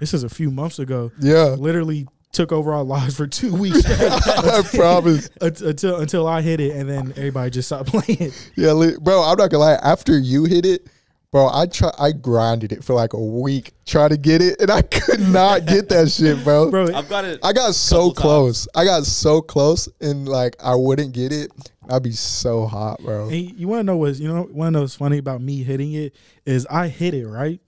this 0.00 0.12
is 0.12 0.24
a 0.24 0.28
few 0.28 0.50
months 0.50 0.80
ago. 0.80 1.12
Yeah. 1.20 1.50
Literally 1.50 2.08
took 2.32 2.50
over 2.52 2.72
our 2.72 2.82
lives 2.82 3.16
for 3.16 3.26
two 3.26 3.54
weeks 3.54 3.82
I 3.86 4.62
promise. 4.74 5.28
Until 5.40 6.00
until 6.00 6.26
I 6.26 6.40
hit 6.42 6.60
it, 6.60 6.74
and 6.74 6.88
then 6.88 7.12
everybody 7.16 7.50
just 7.50 7.68
stopped 7.68 7.88
playing. 7.92 8.32
Yeah, 8.56 8.72
li- 8.72 8.96
bro. 9.00 9.22
I'm 9.22 9.36
not 9.38 9.50
gonna 9.50 9.58
lie. 9.58 9.74
After 9.74 10.18
you 10.18 10.44
hit 10.44 10.64
it, 10.66 10.88
bro, 11.30 11.48
I 11.52 11.66
try. 11.66 11.90
I 11.98 12.12
grinded 12.12 12.72
it 12.72 12.82
for 12.84 12.94
like 12.94 13.12
a 13.12 13.22
week 13.22 13.72
trying 13.86 14.10
to 14.10 14.16
get 14.16 14.40
it, 14.42 14.60
and 14.60 14.70
I 14.70 14.82
could 14.82 15.20
not 15.20 15.66
get 15.66 15.88
that 15.90 16.10
shit, 16.10 16.42
bro. 16.42 16.70
Bro, 16.70 16.94
I've 16.94 17.08
got 17.08 17.24
it. 17.24 17.40
I 17.42 17.52
got 17.52 17.74
so 17.74 18.10
Couple 18.10 18.10
times. 18.14 18.22
close. 18.22 18.68
I 18.74 18.84
got 18.84 19.04
so 19.04 19.40
close, 19.42 19.88
and 20.00 20.28
like 20.28 20.56
I 20.62 20.74
wouldn't 20.74 21.12
get 21.12 21.32
it. 21.32 21.50
I'd 21.90 22.02
be 22.02 22.12
so 22.12 22.64
hot, 22.66 23.00
bro. 23.00 23.28
And 23.28 23.34
you 23.58 23.66
want 23.68 23.80
to 23.80 23.84
know 23.84 23.96
what's 23.96 24.20
you 24.20 24.28
know 24.28 24.48
want 24.50 24.68
to 24.68 24.70
know 24.70 24.80
what's 24.82 24.94
funny 24.94 25.18
about 25.18 25.42
me 25.42 25.62
hitting 25.64 25.92
it 25.92 26.14
is 26.46 26.64
I 26.70 26.88
hit 26.88 27.12
it 27.12 27.26
right, 27.26 27.60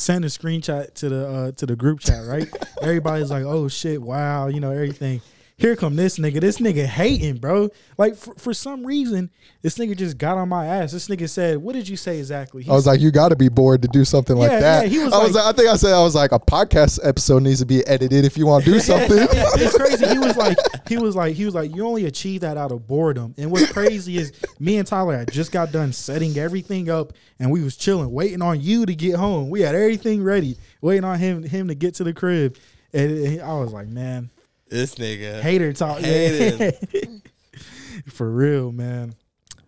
send 0.00 0.24
a 0.24 0.28
screenshot 0.28 0.92
to 0.94 1.08
the 1.08 1.28
uh, 1.28 1.52
to 1.52 1.66
the 1.66 1.76
group 1.76 2.00
chat 2.00 2.26
right. 2.26 2.48
Everybody's 2.82 3.30
like, 3.30 3.44
oh 3.44 3.68
shit, 3.68 4.00
wow, 4.00 4.48
you 4.48 4.60
know 4.60 4.70
everything. 4.70 5.20
Here 5.60 5.76
come 5.76 5.94
this 5.94 6.18
nigga. 6.18 6.40
This 6.40 6.56
nigga 6.58 6.86
hating, 6.86 7.36
bro. 7.36 7.68
Like 7.98 8.16
for, 8.16 8.34
for 8.36 8.54
some 8.54 8.86
reason, 8.86 9.28
this 9.60 9.76
nigga 9.76 9.94
just 9.94 10.16
got 10.16 10.38
on 10.38 10.48
my 10.48 10.64
ass. 10.66 10.92
This 10.92 11.06
nigga 11.08 11.28
said, 11.28 11.58
"What 11.58 11.74
did 11.74 11.86
you 11.86 11.96
say 11.98 12.18
exactly?" 12.18 12.62
He 12.62 12.70
I 12.70 12.74
was 12.74 12.86
like, 12.86 12.98
you 13.00 13.10
got 13.10 13.28
to 13.28 13.36
be 13.36 13.48
bored 13.50 13.82
to 13.82 13.88
do 13.88 14.04
something 14.06 14.36
like 14.36 14.50
that. 14.50 14.84
yeah, 14.84 14.88
he 14.88 14.98
was 14.98 15.12
I 15.12 15.22
was. 15.22 15.34
like- 15.34 15.44
I 15.44 15.52
think 15.52 15.68
I 15.68 15.76
said 15.76 15.92
I 15.92 16.02
was 16.02 16.14
like 16.14 16.32
a 16.32 16.38
podcast 16.38 16.98
episode 17.06 17.42
needs 17.42 17.60
to 17.60 17.66
be 17.66 17.86
edited 17.86 18.24
if 18.24 18.38
you 18.38 18.46
want 18.46 18.64
to 18.64 18.72
do 18.72 18.80
something. 18.80 19.18
it's 19.30 19.76
crazy. 19.78 20.06
He 20.08 20.18
was 20.18 20.36
like, 20.36 20.56
he 20.88 20.96
was 20.96 21.14
like, 21.14 21.34
he 21.36 21.44
was 21.44 21.54
like, 21.54 21.74
you 21.76 21.84
only 21.86 22.06
achieve 22.06 22.40
that 22.40 22.56
out 22.56 22.72
of 22.72 22.86
boredom. 22.86 23.34
And 23.36 23.50
what's 23.50 23.70
crazy 23.70 24.16
is 24.16 24.32
me 24.58 24.78
and 24.78 24.88
Tyler 24.88 25.18
had 25.18 25.30
just 25.30 25.52
got 25.52 25.72
done 25.72 25.92
setting 25.92 26.38
everything 26.38 26.88
up, 26.88 27.12
and 27.38 27.50
we 27.50 27.62
was 27.62 27.76
chilling, 27.76 28.10
waiting 28.10 28.40
on 28.40 28.62
you 28.62 28.86
to 28.86 28.94
get 28.94 29.16
home. 29.16 29.50
We 29.50 29.60
had 29.60 29.74
everything 29.74 30.22
ready, 30.24 30.56
waiting 30.80 31.04
on 31.04 31.18
him 31.18 31.42
him 31.42 31.68
to 31.68 31.74
get 31.74 31.96
to 31.96 32.04
the 32.04 32.14
crib. 32.14 32.56
And 32.94 33.40
I 33.42 33.52
was 33.58 33.72
like, 33.72 33.86
man, 33.88 34.30
This 34.70 34.94
nigga. 34.94 35.40
hater 35.40 35.72
talk, 35.72 35.98
Hating. 35.98 37.22
for 38.06 38.30
real, 38.30 38.70
man. 38.70 39.14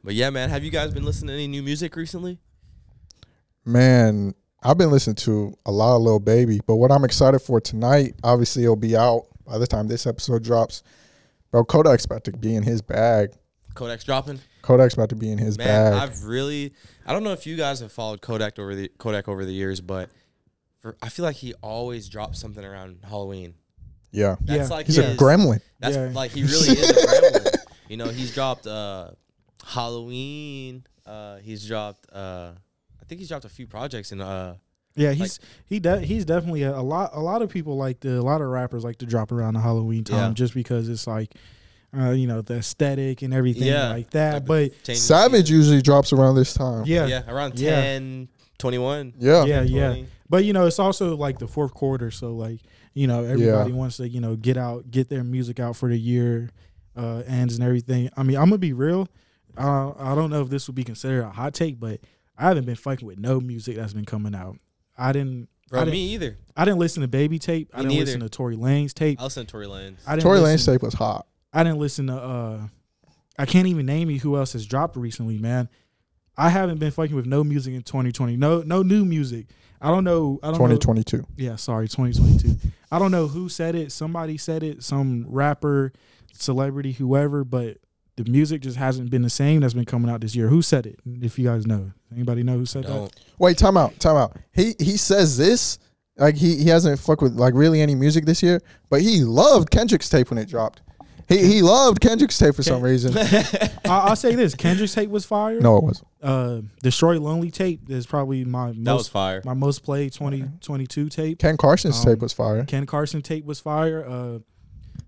But 0.05 0.15
yeah, 0.15 0.31
man, 0.31 0.49
have 0.49 0.63
you 0.63 0.71
guys 0.71 0.95
been 0.95 1.05
listening 1.05 1.29
to 1.29 1.35
any 1.35 1.49
new 1.49 1.63
music 1.63 1.97
recently? 1.97 2.39
Man, 3.65 4.35
I've 4.63 4.79
been 4.79 4.91
listening 4.91 5.17
to 5.17 5.55
a 5.67 5.73
lot 5.73 5.97
of 5.97 6.03
Lil 6.03 6.21
Baby, 6.21 6.61
but 6.67 6.77
what 6.77 6.93
I'm 6.93 7.05
excited 7.05 7.41
for 7.41 7.61
tonight, 7.61 8.15
obviously 8.23 8.63
it'll 8.63 8.77
be 8.77 8.97
out 8.97 9.27
by 9.45 9.59
the 9.59 9.67
time 9.67 9.89
this 9.89 10.07
episode 10.07 10.45
drops. 10.45 10.85
Bro, 11.51 11.65
Kodak's 11.65 12.05
about 12.05 12.23
to 12.25 12.33
be 12.33 12.55
in 12.55 12.63
his 12.63 12.81
bag. 12.81 13.33
Kodak's 13.75 14.05
dropping. 14.05 14.39
Kodak's 14.63 14.95
about 14.95 15.09
to 15.09 15.17
be 15.17 15.33
in 15.33 15.39
his 15.39 15.59
Man, 15.59 15.67
bag. 15.67 15.95
I've 15.95 16.25
really 16.25 16.75
I 17.05 17.13
don't 17.13 17.25
know 17.25 17.33
if 17.33 17.45
you 17.45 17.57
guys 17.57 17.81
have 17.81 17.91
followed 17.91 18.21
Kodak 18.21 18.59
over 18.61 18.75
the 18.77 18.89
Kodak 18.99 19.27
over 19.27 19.45
the 19.45 19.53
years, 19.53 19.81
but 19.81 20.11
for, 20.79 20.97
I 21.03 21.09
feel 21.09 21.25
like 21.25 21.37
he 21.37 21.55
always 21.55 22.09
drops 22.09 22.41
something 22.41 22.65
around 22.65 22.99
Halloween. 23.09 23.55
Yeah. 24.13 24.37
That's 24.41 24.69
Yeah. 24.71 24.77
like 24.77 24.87
He's 24.87 24.97
his, 24.97 25.15
a 25.15 25.17
gremlin. 25.17 25.61
That's 25.81 25.97
Yeah. 25.97 26.11
like 26.13 26.31
he 26.31 26.43
really 26.45 26.69
is 26.79 26.91
a 26.91 26.93
gremlin. 27.41 27.57
You 27.89 27.97
know, 27.97 28.09
he's 28.09 28.33
dropped 28.33 28.67
uh 28.67 29.11
Halloween. 29.65 30.85
Uh 31.07 31.37
he's 31.39 31.67
dropped 31.67 32.07
uh 32.13 32.53
I 33.01 33.05
think 33.07 33.21
he's 33.21 33.29
dropped 33.29 33.45
a 33.45 33.49
few 33.49 33.67
projects 33.67 34.13
in 34.13 34.21
uh 34.21 34.57
Yeah, 34.95 35.13
he's 35.13 35.41
he 35.67 35.81
de- 35.81 36.01
he's 36.01 36.25
definitely 36.25 36.63
a, 36.63 36.77
a 36.77 36.83
lot. 36.83 37.11
A 37.15 37.21
lot 37.21 37.43
of 37.43 37.49
people 37.51 37.77
like 37.77 38.01
to, 38.01 38.19
a 38.19 38.23
lot 38.23 38.41
of 38.41 38.49
rappers 38.49 38.85
like 38.85 38.99
to 38.99 39.07
drop 39.07 39.33
around 39.33 39.55
the 39.55 39.61
Halloween 39.61 40.05
time 40.05 40.31
Yeah. 40.31 40.35
just 40.35 40.55
because 40.55 40.89
it's 40.89 41.07
like, 41.07 41.35
uh, 41.97 42.11
you 42.11 42.27
know, 42.27 42.43
the 42.43 42.57
aesthetic 42.59 43.23
and 43.23 43.33
everything 43.35 43.65
Yeah. 43.69 43.91
like 43.91 44.11
that. 44.11 44.47
like 44.49 44.73
but 44.85 44.97
Savage 44.97 45.47
season. 45.47 45.57
usually 45.57 45.83
drops 45.83 46.13
around 46.13 46.37
this 46.37 46.55
time. 46.55 46.85
yeah, 46.87 47.07
yeah, 47.07 47.23
around 47.29 47.59
Yeah. 47.59 47.81
10, 47.81 48.29
21. 48.59 49.15
Yeah. 49.19 49.45
yeah, 49.45 49.63
yeah. 49.63 50.03
But 50.29 50.45
you 50.45 50.53
know, 50.53 50.67
it's 50.67 50.79
also 50.79 51.17
like 51.17 51.39
the 51.39 51.49
fourth 51.49 51.75
quarter, 51.75 52.11
so 52.11 52.35
like 52.35 52.61
you 52.95 53.07
know, 53.07 53.25
everybody 53.25 53.73
wants 53.73 53.97
to 53.99 54.09
you 54.09 54.21
know 54.21 54.37
get 54.37 54.57
out, 54.57 54.91
get 54.91 55.09
their 55.09 55.25
music 55.25 55.61
out 55.61 55.77
for 55.77 55.89
the 55.89 55.99
year 55.99 56.51
uh, 56.97 57.23
ends 57.27 57.55
and 57.55 57.65
everything. 57.65 58.11
I 58.17 58.23
mean, 58.23 58.37
I'm 58.37 58.45
gonna 58.45 58.59
be 58.59 58.73
real. 58.73 59.09
Uh, 59.57 59.93
I 59.99 60.15
don't 60.15 60.31
know 60.31 60.41
if 60.43 60.49
this 60.49 60.67
would 60.67 60.75
be 60.75 60.85
considered 60.85 61.23
a 61.23 61.31
hot 61.31 61.55
take, 61.55 61.79
but 61.79 62.01
I 62.39 62.45
haven't 62.45 62.65
been 62.65 62.77
fucking 62.77 63.07
with 63.07 63.19
no 63.19 63.41
music 63.41 63.77
that's 63.77 63.93
been 63.93 64.05
coming 64.05 64.35
out. 64.35 64.57
I 64.97 65.13
didn't. 65.13 65.49
Bro, 65.69 65.81
I 65.81 65.85
didn't, 65.85 65.95
me 65.95 66.15
either. 66.15 66.39
I 66.57 66.65
didn't 66.65 66.81
listen 66.81 67.01
to 67.03 67.09
Baby 67.09 67.39
tape. 67.39 67.71
I 67.73 67.79
didn't 67.79 67.91
neither. 67.91 68.05
listen 68.05 68.21
to 68.21 68.29
Tory 68.29 68.57
Lanez 68.57 68.93
tape. 68.93 69.21
I 69.21 69.25
listen 69.25 69.47
to 69.47 69.51
Tory 69.51 69.67
Lanez. 69.67 69.97
I 70.07 70.13
didn't 70.13 70.23
Tory 70.25 70.41
listen, 70.41 70.73
Lanez 70.73 70.75
tape 70.75 70.83
was 70.83 70.95
hot. 70.95 71.27
I 71.53 71.63
didn't 71.63 71.79
listen 71.79 72.07
to. 72.07 72.15
uh 72.15 72.61
I 73.39 73.47
can't 73.47 73.67
even 73.67 73.87
name 73.87 74.11
you 74.11 74.21
who 74.21 74.37
else 74.37 74.53
has 74.53 74.67
dropped 74.67 74.97
recently, 74.97 75.39
man. 75.39 75.69
I 76.37 76.49
haven't 76.49 76.79
been 76.79 76.91
fucking 76.91 77.15
with 77.15 77.27
no 77.27 77.45
music 77.45 77.75
in 77.75 77.83
2020. 77.83 78.37
No, 78.37 78.63
no 78.63 78.83
new 78.83 79.05
music. 79.05 79.47
I 79.81 79.89
don't 79.89 80.05
know. 80.05 80.39
I 80.43 80.47
don't 80.53 80.61
know. 80.61 80.77
2022. 80.77 81.27
Yeah, 81.37 81.57
sorry, 81.57 81.89
2022. 81.89 82.69
I 82.91 82.99
don't 82.99 83.11
know 83.11 83.27
who 83.27 83.49
said 83.49 83.75
it. 83.75 83.93
Somebody 83.93 84.37
said 84.39 84.63
it. 84.63 84.83
Some 84.83 85.27
rapper, 85.29 85.93
celebrity, 86.33 86.93
whoever. 86.93 87.45
But 87.45 87.79
the 88.17 88.25
music 88.25 88.63
just 88.63 88.77
hasn't 88.77 89.11
been 89.11 89.23
the 89.23 89.31
same 89.31 89.61
that's 89.61 89.75
been 89.75 89.85
coming 89.85 90.11
out 90.11 90.21
this 90.21 90.35
year. 90.35 90.49
Who 90.49 90.63
said 90.63 90.87
it? 90.87 91.01
If 91.05 91.39
you 91.39 91.47
guys 91.47 91.67
know, 91.67 91.93
anybody 92.13 92.43
know 92.43 92.57
who 92.59 92.67
said 92.67 92.85
that? 92.85 92.89
Don't. 92.89 93.21
Wait, 93.39 93.59
time 93.59 93.77
out, 93.77 93.99
time 93.99 94.17
out. 94.17 94.37
He 94.53 94.75
he 94.79 94.97
says 94.97 95.37
this 95.37 95.79
like 96.17 96.37
he 96.37 96.57
he 96.57 96.69
hasn't 96.69 97.01
fucked 97.01 97.23
with 97.23 97.35
like 97.35 97.55
really 97.55 97.81
any 97.81 97.95
music 97.95 98.25
this 98.25 98.43
year, 98.43 98.61
but 98.91 99.01
he 99.01 99.25
loved 99.25 99.71
Kendrick's 99.71 100.09
tape 100.09 100.31
when 100.31 100.39
it 100.39 100.49
dropped. 100.49 100.83
He 101.29 101.39
he 101.47 101.63
loved 101.63 102.01
Kendrick's 102.01 102.37
tape 102.39 102.55
for 102.55 102.63
some 102.63 102.83
reason. 102.83 103.17
I, 103.19 103.71
I'll 103.87 104.17
say 104.17 104.35
this: 104.35 104.55
Kendrick's 104.55 104.95
tape 104.95 105.11
was 105.11 105.25
fire. 105.25 105.61
No, 105.61 105.79
it 105.79 105.85
wasn't. 105.85 106.09
Uh, 106.23 106.61
Destroy 106.83 107.19
Lonely 107.21 107.51
tape 107.51 107.89
is 107.91 108.07
probably 108.07 108.45
my 108.45 108.67
That 108.69 108.77
was 108.79 108.85
most 108.85 109.11
fire. 109.11 109.43
my 109.45 109.55
most 109.55 109.83
played 109.85 110.13
2022 110.13 111.09
tape. 111.09 111.39
Ken 111.39 111.57
Carson's 111.57 111.99
Um, 111.99 112.05
tape 112.13 112.21
was 112.21 112.33
fire. 112.33 112.65
Ken 112.65 112.87
Carson 112.87 113.23
tape 113.23 113.45
was 113.45 113.61
fire. 113.61 114.05
Uh, 114.07 114.39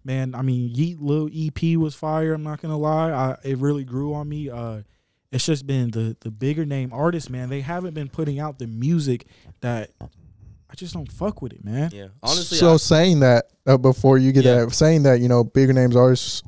man, 0.05 0.35
I 0.35 0.42
mean, 0.42 0.70
Yeat 0.74 1.00
Lil 1.00 1.29
EP 1.35 1.77
was 1.79 1.94
fire. 1.94 2.33
I'm 2.35 2.42
not 2.42 2.61
gonna 2.61 2.79
lie, 2.79 3.11
I, 3.11 3.37
it 3.44 3.59
really 3.59 3.85
grew 3.85 4.14
on 4.14 4.29
me. 4.29 4.50
Uh, 4.50 4.83
it's 5.33 5.46
just 5.46 5.66
been 5.66 5.90
the 5.90 6.16
the 6.20 6.31
bigger 6.31 6.64
name 6.64 6.90
artists, 6.92 7.29
man. 7.29 7.48
They 7.48 7.61
haven't 7.61 7.94
been 7.94 8.09
putting 8.09 8.38
out 8.38 8.59
the 8.59 8.66
music 8.68 9.27
that 9.61 9.90
I 10.74 10.76
just 10.76 10.92
don't 10.92 11.10
fuck 11.12 11.40
with 11.40 11.52
it, 11.52 11.64
man. 11.64 11.88
Yeah. 11.92 12.08
Honestly, 12.20 12.58
so 12.58 12.74
I, 12.74 12.76
saying 12.78 13.20
that 13.20 13.44
uh, 13.64 13.78
before 13.78 14.18
you 14.18 14.32
get 14.32 14.44
Yeah. 14.44 14.64
that, 14.64 14.72
saying 14.74 15.04
that 15.04 15.20
you 15.20 15.28
know 15.28 15.44
bigger 15.44 15.72
names 15.72 15.94
artists, 15.94 16.42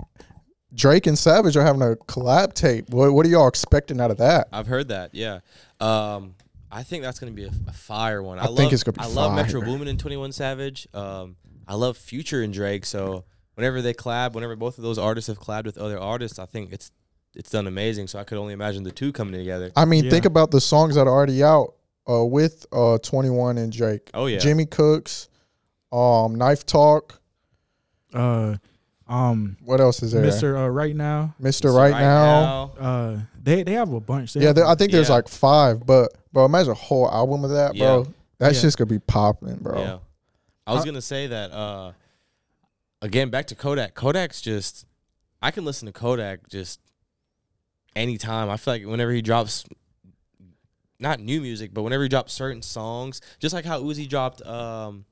Drake 0.75 1.07
and 1.07 1.17
Savage 1.17 1.57
are 1.57 1.63
having 1.63 1.81
a 1.81 1.95
collab 2.09 2.53
tape. 2.53 2.91
What 2.91 3.13
what 3.13 3.25
are 3.25 3.29
y'all 3.29 3.47
expecting 3.47 4.01
out 4.01 4.11
of 4.11 4.17
that? 4.17 4.49
I've 4.53 4.67
heard 4.67 4.89
that. 4.89 5.15
Yeah. 5.15 5.39
Um, 5.79 6.35
I 6.73 6.83
think 6.83 7.05
that's 7.05 7.21
gonna 7.21 7.31
be 7.31 7.45
a, 7.45 7.53
a 7.69 7.73
fire 7.73 8.21
one. 8.21 8.41
I, 8.41 8.43
I 8.43 8.47
love, 8.47 8.57
think 8.57 8.73
it's 8.73 8.83
gonna 8.83 8.99
be 8.99 9.05
I 9.05 9.07
love 9.07 9.33
Metro. 9.33 9.61
Boomin 9.61 9.87
and 9.87 10.01
Twenty 10.01 10.17
One 10.17 10.33
Savage. 10.33 10.89
Um, 10.93 11.37
I 11.69 11.77
love 11.77 11.97
Future 11.97 12.43
and 12.43 12.53
Drake. 12.53 12.85
So 12.85 13.23
whenever 13.55 13.81
they 13.81 13.95
collab, 13.95 14.33
whenever 14.33 14.57
both 14.57 14.77
of 14.77 14.83
those 14.83 14.99
artists 14.99 15.29
have 15.29 15.39
collabed 15.39 15.67
with 15.67 15.79
other 15.79 16.01
artists, 16.01 16.41
I 16.41 16.47
think 16.47 16.73
it's 16.73 16.91
it's 17.37 17.51
done 17.51 17.69
amazing. 17.69 18.09
So 18.09 18.19
I 18.19 18.25
could 18.25 18.39
only 18.39 18.55
imagine 18.55 18.83
the 18.83 18.91
two 18.91 19.13
coming 19.13 19.39
together. 19.39 19.71
I 19.77 19.85
mean, 19.85 20.03
Yeah. 20.07 20.11
think 20.11 20.25
about 20.25 20.51
the 20.51 20.61
songs 20.61 20.97
that 20.97 21.07
are 21.07 21.15
already 21.15 21.45
out 21.45 21.76
uh, 22.09 22.25
with 22.25 22.67
uh, 22.73 22.99
21 22.99 23.59
and 23.59 23.73
Drake. 23.73 24.11
Oh 24.15 24.27
yeah, 24.27 24.39
Jimmy 24.39 24.67
Cooks, 24.67 25.29
um, 25.93 26.35
Knife 26.37 26.65
Talk. 26.67 27.21
Uh, 28.15 28.57
um, 29.09 29.57
What 29.65 29.81
else 29.81 30.03
is 30.03 30.13
there? 30.13 30.23
Mister 30.23 30.57
uh, 30.57 30.69
right 30.69 30.95
now. 30.97 31.35
Mr. 31.41 31.65
So 31.71 31.77
Right, 31.77 31.91
now. 31.93 32.73
Uh, 32.79 33.19
they 33.43 33.63
they 33.63 33.73
have 33.73 33.93
a 33.93 34.01
bunch. 34.01 34.33
They 34.33 34.41
Yeah, 34.41 34.47
have 34.49 34.57
there, 34.57 34.65
a- 34.65 34.71
I 34.71 34.75
think 34.75 34.91
there's 34.93 35.09
Yeah. 35.09 35.17
like 35.17 35.29
five, 35.29 35.85
but 35.87 36.13
bro, 36.33 36.45
imagine 36.47 36.73
a 36.73 36.75
whole 36.75 37.09
album 37.11 37.45
of 37.45 37.51
that, 37.51 37.77
bro. 37.77 38.03
Yeah. 38.03 38.11
That's 38.39 38.57
Yeah. 38.57 38.63
just 38.63 38.79
gonna 38.79 38.87
be 38.89 38.99
popping, 38.99 39.57
bro. 39.57 39.79
Yeah. 39.81 39.99
I 40.67 40.73
was 40.75 40.83
I- 40.83 40.87
gonna 40.87 41.03
say 41.03 41.27
that 41.29 41.53
uh 41.53 41.93
again 43.03 43.31
back 43.31 43.47
to 43.49 43.55
Kodak. 43.55 43.95
Kodak's 43.95 44.41
just 44.41 44.87
I 45.43 45.51
can 45.53 45.65
listen 45.65 45.87
to 45.87 45.93
Kodak 45.93 46.49
just 46.49 46.81
anytime. 47.95 48.51
I 48.51 48.57
feel 48.57 48.75
like 48.75 48.85
whenever 48.87 49.13
he 49.13 49.23
drops 49.23 49.65
not 50.99 51.21
new 51.21 51.41
music, 51.41 51.73
but 51.75 51.83
whenever 51.83 52.03
he 52.03 52.09
drops 52.09 52.33
certain 52.33 52.63
songs, 52.63 53.21
just 53.39 53.55
like 53.55 53.65
how 53.65 53.81
Uzi 53.83 54.09
dropped 54.09 54.41
um 54.47 55.05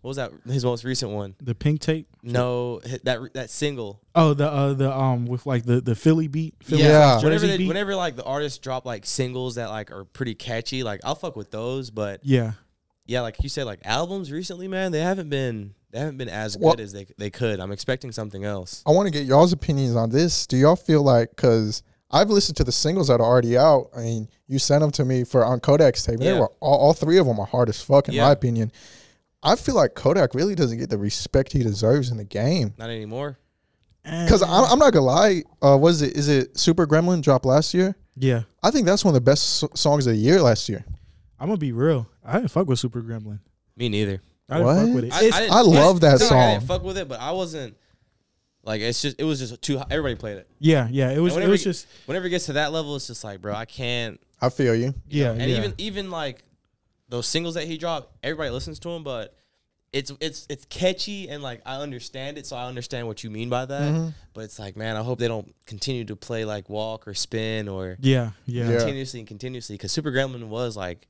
what 0.00 0.08
was 0.10 0.16
that 0.18 0.30
his 0.46 0.64
most 0.64 0.84
recent 0.84 1.10
one? 1.10 1.34
the 1.42 1.54
pink 1.56 1.80
tape. 1.80 2.06
No, 2.22 2.78
that 3.02 3.30
that 3.34 3.50
single. 3.50 4.00
Oh, 4.14 4.32
the 4.32 4.48
uh 4.48 4.72
the 4.74 4.96
um 4.96 5.26
with 5.26 5.44
like 5.44 5.64
the 5.64 5.80
the 5.80 5.94
Philly 5.96 6.28
beat. 6.28 6.54
Philly 6.62 6.82
Yeah. 6.82 7.14
Jersey 7.16 7.24
Whenever 7.26 7.46
they, 7.48 7.56
beat. 7.58 7.68
whenever 7.68 7.94
like 7.96 8.14
the 8.16 8.24
artists 8.24 8.58
drop 8.58 8.86
like 8.86 9.04
singles 9.04 9.56
that 9.56 9.70
like 9.70 9.90
are 9.90 10.04
pretty 10.04 10.34
catchy, 10.34 10.82
like 10.84 11.00
I'll 11.04 11.14
fuck 11.16 11.34
with 11.36 11.50
those, 11.50 11.90
but 11.90 12.20
yeah. 12.22 12.52
yeah, 13.06 13.22
like 13.22 13.42
you 13.42 13.48
said, 13.48 13.64
like 13.64 13.80
albums 13.84 14.30
recently, 14.30 14.68
man, 14.68 14.92
they 14.92 15.00
haven't 15.00 15.30
been 15.30 15.74
they 15.90 15.98
haven't 15.98 16.16
been 16.18 16.28
as 16.28 16.56
Well- 16.56 16.74
good 16.74 16.80
as 16.84 16.92
they 16.92 17.06
they 17.18 17.30
could. 17.30 17.58
I'm 17.58 17.72
expecting 17.72 18.12
something 18.12 18.44
else. 18.44 18.84
I 18.86 18.92
want 18.92 19.06
to 19.06 19.10
get 19.10 19.24
y'all's 19.26 19.52
opinions 19.52 19.96
on 19.96 20.10
this. 20.10 20.46
Do 20.46 20.56
y'all 20.56 20.76
feel 20.76 21.02
like 21.02 21.30
because 21.30 21.82
I've 22.10 22.30
listened 22.30 22.56
to 22.56 22.64
the 22.64 22.72
singles 22.72 23.08
that 23.08 23.20
are 23.20 23.26
already 23.26 23.56
out. 23.58 23.90
I 23.96 24.00
mean, 24.00 24.28
you 24.46 24.58
sent 24.58 24.80
them 24.80 24.90
to 24.92 25.04
me 25.04 25.24
for 25.24 25.44
on 25.44 25.60
Kodak's 25.60 26.02
tape. 26.04 26.18
They 26.20 26.32
were 26.32 26.48
all, 26.60 26.78
all 26.78 26.92
three 26.94 27.18
of 27.18 27.26
them 27.26 27.38
are 27.38 27.46
hard 27.46 27.68
as 27.68 27.80
fuck 27.82 28.08
in 28.08 28.14
Yeah. 28.14 28.24
my 28.26 28.32
opinion. 28.32 28.72
I 29.42 29.56
feel 29.56 29.74
like 29.74 29.94
Kodak 29.94 30.34
really 30.34 30.54
doesn't 30.54 30.78
get 30.78 30.90
the 30.90 30.98
respect 30.98 31.52
he 31.52 31.62
deserves 31.62 32.10
in 32.10 32.16
the 32.16 32.24
game. 32.24 32.74
Not 32.78 32.90
anymore. 32.90 33.38
Because 34.02 34.42
I'm, 34.42 34.64
I'm 34.64 34.78
not 34.78 34.92
gonna 34.94 35.04
lie, 35.04 35.42
uh, 35.62 35.76
was 35.76 36.00
it 36.00 36.16
is 36.16 36.28
it 36.28 36.58
Super 36.58 36.86
Gremlin 36.86 37.20
dropped 37.20 37.44
last 37.44 37.74
year? 37.74 37.94
yeah, 38.16 38.42
I 38.62 38.70
think 38.70 38.86
that's 38.86 39.04
one 39.04 39.10
of 39.10 39.14
the 39.14 39.20
best 39.30 39.42
so- 39.58 39.68
songs 39.74 40.06
of 40.06 40.14
the 40.14 40.18
year 40.18 40.40
last 40.40 40.68
year. 40.68 40.82
I'm 41.38 41.48
gonna 41.48 41.58
be 41.58 41.72
real. 41.72 42.08
I 42.24 42.38
didn't 42.38 42.50
fuck 42.50 42.66
with 42.68 42.78
Super 42.78 43.02
Gremlin. 43.02 43.38
Me 43.76 43.88
neither. 43.90 44.22
I 44.48 44.54
didn't 44.54 44.66
What? 44.66 44.76
fuck 44.86 44.94
with 44.94 45.04
it. 45.04 45.12
I, 45.12 45.44
I, 45.44 45.58
I 45.58 45.60
love 45.60 46.00
that 46.00 46.14
it's 46.14 46.30
not 46.30 46.36
like 46.36 46.44
I 46.46 46.50
didn't 46.52 46.60
song. 46.62 46.68
fuck 46.78 46.84
with 46.84 46.96
it, 46.96 47.06
but 47.08 47.20
I 47.20 47.32
wasn't 47.32 47.76
like 48.62 48.80
it's 48.80 49.00
just 49.02 49.20
it 49.20 49.24
was 49.24 49.38
just 49.38 49.60
too. 49.62 49.80
Everybody 49.90 50.14
played 50.16 50.38
it. 50.38 50.48
yeah, 50.58 50.88
yeah. 50.90 51.10
It 51.10 51.20
was. 51.20 51.36
It 51.36 51.48
was 51.48 51.62
just. 51.64 51.86
Whenever 52.06 52.26
it 52.26 52.30
gets 52.30 52.46
to 52.46 52.54
that 52.54 52.72
level, 52.72 52.96
it's 52.96 53.06
just 53.06 53.24
like, 53.24 53.40
bro, 53.40 53.54
I 53.54 53.64
can't. 53.64 54.20
I 54.40 54.50
feel 54.50 54.74
you. 54.74 54.94
Yeah, 55.08 55.30
And 55.32 55.50
yeah. 55.50 55.56
even 55.58 55.74
even 55.78 56.10
like 56.10 56.44
those 57.08 57.26
singles 57.26 57.54
that 57.54 57.64
he 57.66 57.78
dropped, 57.78 58.14
everybody 58.22 58.50
listens 58.50 58.78
to 58.80 58.90
him, 58.90 59.02
but 59.04 59.34
it's 59.92 60.12
it's 60.20 60.46
it's 60.50 60.66
catchy 60.66 61.28
and 61.30 61.42
like 61.42 61.62
I 61.64 61.76
understand 61.76 62.36
it, 62.36 62.46
so 62.46 62.56
I 62.56 62.66
understand 62.66 63.06
what 63.06 63.24
you 63.24 63.30
mean 63.30 63.48
by 63.48 63.64
that. 63.64 63.82
Mm-hmm. 63.82 64.08
But 64.34 64.44
it's 64.44 64.58
like, 64.58 64.76
man, 64.76 64.96
I 64.96 65.02
hope 65.02 65.18
they 65.18 65.28
don't 65.28 65.54
continue 65.64 66.04
to 66.04 66.14
play 66.16 66.44
like 66.44 66.68
Walk 66.68 67.08
or 67.08 67.14
Spin 67.14 67.68
or 67.68 67.96
yeah, 68.00 68.30
yeah, 68.44 68.68
Yeah. 68.68 68.76
continuously 68.78 69.20
and 69.20 69.26
continuously 69.26 69.74
because 69.74 69.90
Super 69.92 70.12
Gremlin 70.12 70.48
was 70.48 70.76
like 70.76 71.08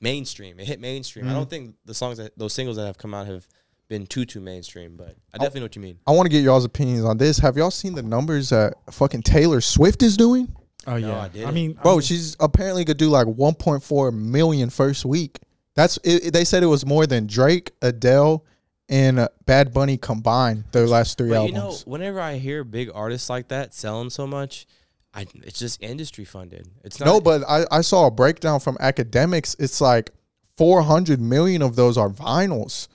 mainstream. 0.00 0.58
It 0.60 0.66
hit 0.66 0.80
mainstream. 0.80 1.24
I 1.26 1.28
Mm-hmm. 1.28 1.36
don't 1.36 1.50
think 1.50 1.74
the 1.84 1.94
songs 1.94 2.18
that 2.18 2.36
those 2.36 2.52
singles 2.52 2.76
that 2.76 2.86
have 2.86 2.98
come 2.98 3.14
out 3.14 3.26
have 3.26 3.46
been 3.88 4.06
too 4.06 4.24
too 4.24 4.40
mainstream, 4.40 4.96
but 4.96 5.16
I 5.32 5.38
definitely 5.38 5.60
know 5.60 5.64
what 5.66 5.76
you 5.76 5.82
mean. 5.82 5.98
I 6.06 6.10
want 6.12 6.26
to 6.26 6.30
get 6.30 6.42
y'all's 6.42 6.64
opinions 6.64 7.04
on 7.04 7.18
this. 7.18 7.38
Have 7.38 7.56
y'all 7.56 7.70
seen 7.70 7.94
the 7.94 8.02
numbers 8.02 8.50
that 8.50 8.74
fucking 8.90 9.22
Taylor 9.22 9.60
Swift 9.60 10.02
is 10.02 10.16
doing? 10.16 10.54
Oh 10.86 10.98
No, 10.98 11.08
yeah. 11.08 11.20
I 11.20 11.28
didn't. 11.28 11.48
I 11.48 11.50
mean, 11.52 11.72
Bro, 11.74 11.92
I 11.92 11.94
mean, 11.96 12.00
she's 12.02 12.36
apparently 12.40 12.84
could 12.84 12.96
do 12.96 13.08
like 13.08 13.26
1.4 13.26 14.12
million 14.14 14.70
first 14.70 15.04
week. 15.04 15.38
That's 15.74 15.96
it, 15.98 16.26
it- 16.26 16.32
they 16.32 16.44
said 16.44 16.62
it 16.62 16.66
was 16.66 16.84
more 16.86 17.06
than 17.06 17.26
Drake, 17.26 17.72
Adele, 17.82 18.44
and 18.88 19.18
uh, 19.18 19.28
Bad 19.46 19.72
Bunny 19.74 19.96
combined. 19.96 20.64
Their 20.72 20.86
last 20.86 21.18
three 21.18 21.30
But 21.30 21.36
albums. 21.36 21.52
you 21.54 21.60
know, 21.60 21.76
whenever 21.86 22.20
I 22.20 22.38
hear 22.38 22.64
big 22.64 22.90
artists 22.94 23.28
like 23.28 23.48
that 23.48 23.74
selling 23.74 24.10
so 24.10 24.26
much, 24.26 24.66
I 25.12 25.26
it's 25.44 25.58
just 25.58 25.82
industry 25.82 26.24
funded. 26.24 26.66
It's 26.84 27.00
not 27.00 27.06
no, 27.06 27.20
but 27.20 27.42
I, 27.48 27.64
I 27.70 27.80
saw 27.80 28.06
a 28.06 28.10
breakdown 28.10 28.60
from 28.60 28.76
Akademiks. 28.76 29.56
It's 29.58 29.80
like 29.80 30.10
400 30.56 31.20
million 31.20 31.62
of 31.62 31.74
those 31.76 31.98
are 31.98 32.08
vinyls 32.10 32.88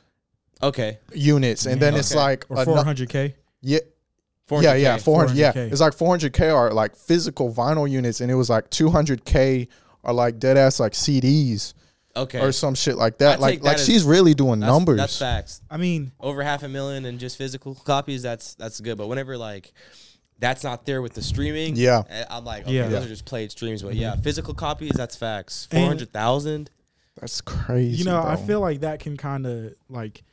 okay. 0.64 1.00
units, 1.14 1.66
and 1.66 1.82
then 1.82 1.94
Yeah. 1.94 2.00
it's 2.00 2.12
Okay. 2.12 2.20
like 2.20 2.46
or 2.50 2.62
a 2.62 2.66
400k. 2.66 3.34
yeah. 3.62 3.80
400K. 4.50 4.64
Yeah, 4.64 4.74
yeah, 4.76 4.98
400. 4.98 5.36
Yeah, 5.38 5.52
400K. 5.54 5.72
it's 5.72 5.80
like 5.82 5.94
400k 5.96 6.54
are 6.54 6.74
like 6.74 6.96
physical 6.98 7.54
vinyl 7.54 7.90
units, 7.90 8.20
and 8.22 8.30
it 8.30 8.36
was 8.36 8.50
like 8.50 8.70
200k 8.70 9.68
are 10.04 10.14
like 10.14 10.40
dead 10.40 10.58
ass 10.58 10.80
like 10.80 10.92
CDs 10.94 11.74
Okay. 12.18 12.40
or 12.42 12.52
some 12.52 12.76
shit 12.76 12.98
like 12.98 13.18
that. 13.20 13.38
I 13.38 13.42
like 13.42 13.54
take 13.56 13.64
like 13.64 13.76
that 13.78 13.80
as- 13.82 13.86
she's 13.86 14.04
really 14.04 14.34
doing 14.34 14.60
That's- 14.60 14.74
numbers. 14.76 14.98
That's 14.98 15.18
facts. 15.18 15.62
I 15.70 15.78
mean, 15.78 16.12
Over 16.20 16.44
half 16.44 16.64
a 16.64 16.68
million 16.68 17.06
and 17.06 17.18
just 17.20 17.38
physical 17.38 17.76
copies. 17.76 18.22
That's 18.24 18.56
that's 18.56 18.82
good. 18.82 18.98
But 18.98 19.08
whenever 19.08 19.38
like 19.38 19.72
that's 20.40 20.64
not 20.64 20.86
there 20.86 21.02
with 21.02 21.14
the 21.14 21.22
streaming, 21.22 21.76
Yeah. 21.78 22.02
eh, 22.10 22.26
I'm 22.30 22.44
like, 22.44 22.64
okay, 22.64 22.74
Yeah. 22.74 22.88
those 22.88 23.06
are 23.06 23.10
just 23.10 23.26
played 23.26 23.52
streams. 23.52 23.84
But 23.84 23.96
yeah, 23.96 24.16
physical 24.18 24.54
copies. 24.54 24.92
That's 24.96 25.16
facts. 25.16 25.68
And- 25.72 25.80
Four 25.80 25.88
hundred 25.88 26.12
thousand. 26.12 26.70
That's 27.22 27.40
crazy. 27.42 27.98
you 27.98 28.04
know, 28.06 28.20
I 28.22 28.36
bro. 28.36 28.46
feel 28.46 28.60
like 28.60 28.82
that 28.82 29.00
can 29.00 29.16
kind 29.16 29.46
of 29.46 29.74
like 29.88 30.24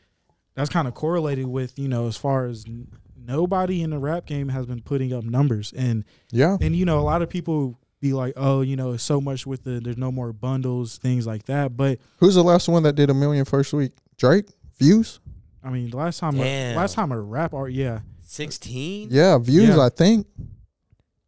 that's 0.59 0.71
kind 0.71 0.89
of 0.89 0.95
correlated 0.95 1.47
with 1.47 1.79
you 1.79 1.89
know 1.89 2.07
as 2.07 2.17
far 2.17 2.47
as 2.47 2.65
n- 2.67 2.89
nobody 3.17 3.83
in 3.83 3.91
the 3.91 3.99
rap 3.99 4.27
game 4.27 4.49
has 4.49 4.67
been 4.67 4.81
putting 4.81 5.13
up 5.13 5.25
numbers 5.25 5.73
and 5.77 6.05
yeah. 6.31 6.57
and 6.61 6.75
you 6.75 6.85
know 6.85 6.99
a 6.99 7.01
lot 7.01 7.23
of 7.23 7.29
people 7.29 7.79
be 8.01 8.13
like 8.13 8.33
oh 8.37 8.61
you 8.61 8.77
know 8.77 8.97
so 8.97 9.21
much 9.21 9.47
with 9.47 9.65
the 9.65 9.81
there's 9.81 9.97
no 9.99 10.13
more 10.13 10.33
bundles 10.33 10.99
things 10.99 11.27
like 11.27 11.45
that 11.45 11.77
but 11.77 11.99
Who's 12.19 12.35
the 12.35 12.45
last 12.45 12.69
one 12.69 12.83
that 12.85 12.95
did 12.95 13.11
a 13.11 13.15
million 13.15 13.45
first 13.45 13.73
week? 13.73 13.93
Drake 14.17 14.47
views. 14.79 15.21
I 15.63 15.71
mean 15.71 15.91
the 15.91 15.97
last 15.97 16.21
time 16.21 16.39
a, 16.39 16.75
last 16.77 16.95
time 16.95 17.13
a 17.13 17.21
rap 17.21 17.55
art 17.55 17.73
yeah 17.73 18.01
Sixteen. 18.29 19.09
Yeah, 19.11 19.39
views. 19.39 19.71
Yeah. 19.71 19.87
I 19.87 19.89
think. 19.89 20.27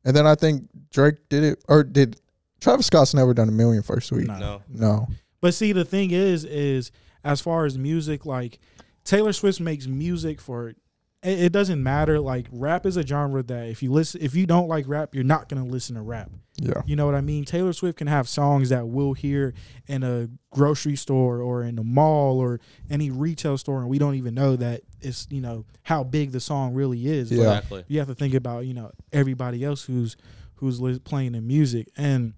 And 0.04 0.14
then 0.14 0.26
I 0.26 0.34
think 0.34 0.68
Drake 0.90 1.14
did 1.30 1.44
it, 1.44 1.64
or 1.66 1.82
did 1.82 2.20
Travis 2.60 2.86
Scott's 2.86 3.14
never 3.14 3.32
done 3.32 3.48
a 3.48 3.52
million 3.52 3.82
first 3.82 4.12
week? 4.12 4.26
Nah. 4.26 4.38
No. 4.38 4.62
No. 4.68 5.08
But 5.40 5.54
see, 5.54 5.72
the 5.72 5.84
thing 5.86 6.10
is, 6.10 6.44
is 6.44 6.92
as 7.24 7.40
far 7.40 7.64
as 7.64 7.78
music, 7.78 8.26
like 8.26 8.58
Taylor 9.04 9.32
Swift 9.32 9.60
makes 9.60 9.86
music 9.86 10.40
for 10.40 10.68
it, 10.68 10.76
it 11.22 11.52
doesn't 11.52 11.82
matter. 11.82 12.18
Like 12.18 12.46
rap 12.50 12.86
is 12.86 12.96
a 12.96 13.06
genre 13.06 13.42
that 13.42 13.68
if 13.68 13.82
you 13.82 13.92
listen, 13.92 14.22
if 14.22 14.34
you 14.34 14.46
don't 14.46 14.68
like 14.68 14.88
rap, 14.88 15.14
you're 15.14 15.24
not 15.24 15.48
gonna 15.48 15.66
listen 15.66 15.96
to 15.96 16.02
rap. 16.02 16.30
Yeah. 16.56 16.82
You 16.86 16.96
know 16.96 17.06
what 17.06 17.14
I 17.14 17.20
mean? 17.20 17.44
Taylor 17.44 17.72
Swift 17.72 17.98
can 17.98 18.06
have 18.06 18.28
songs 18.28 18.68
that 18.70 18.86
we'll 18.86 19.12
hear 19.14 19.54
in 19.86 20.02
a 20.02 20.28
grocery 20.50 20.96
store 20.96 21.40
or 21.40 21.62
in 21.62 21.78
a 21.78 21.84
mall 21.84 22.38
or 22.38 22.60
any 22.90 23.10
retail 23.10 23.56
store, 23.58 23.80
and 23.80 23.88
we 23.88 23.98
don't 23.98 24.14
even 24.14 24.34
know 24.34 24.56
that 24.56 24.82
it's 25.00 25.26
you 25.30 25.40
know 25.40 25.64
how 25.82 26.04
big 26.04 26.32
the 26.32 26.40
song 26.40 26.74
really 26.74 27.06
is. 27.06 27.30
Yeah. 27.30 27.38
Exactly. 27.38 27.84
you 27.88 27.98
have 27.98 28.08
to 28.08 28.14
think 28.14 28.34
about 28.34 28.66
you 28.66 28.74
know 28.74 28.90
everybody 29.12 29.64
else 29.64 29.84
who's 29.84 30.16
who's 30.56 30.80
li- 30.80 30.98
playing 30.98 31.32
the 31.32 31.40
music 31.40 31.88
and 31.96 32.34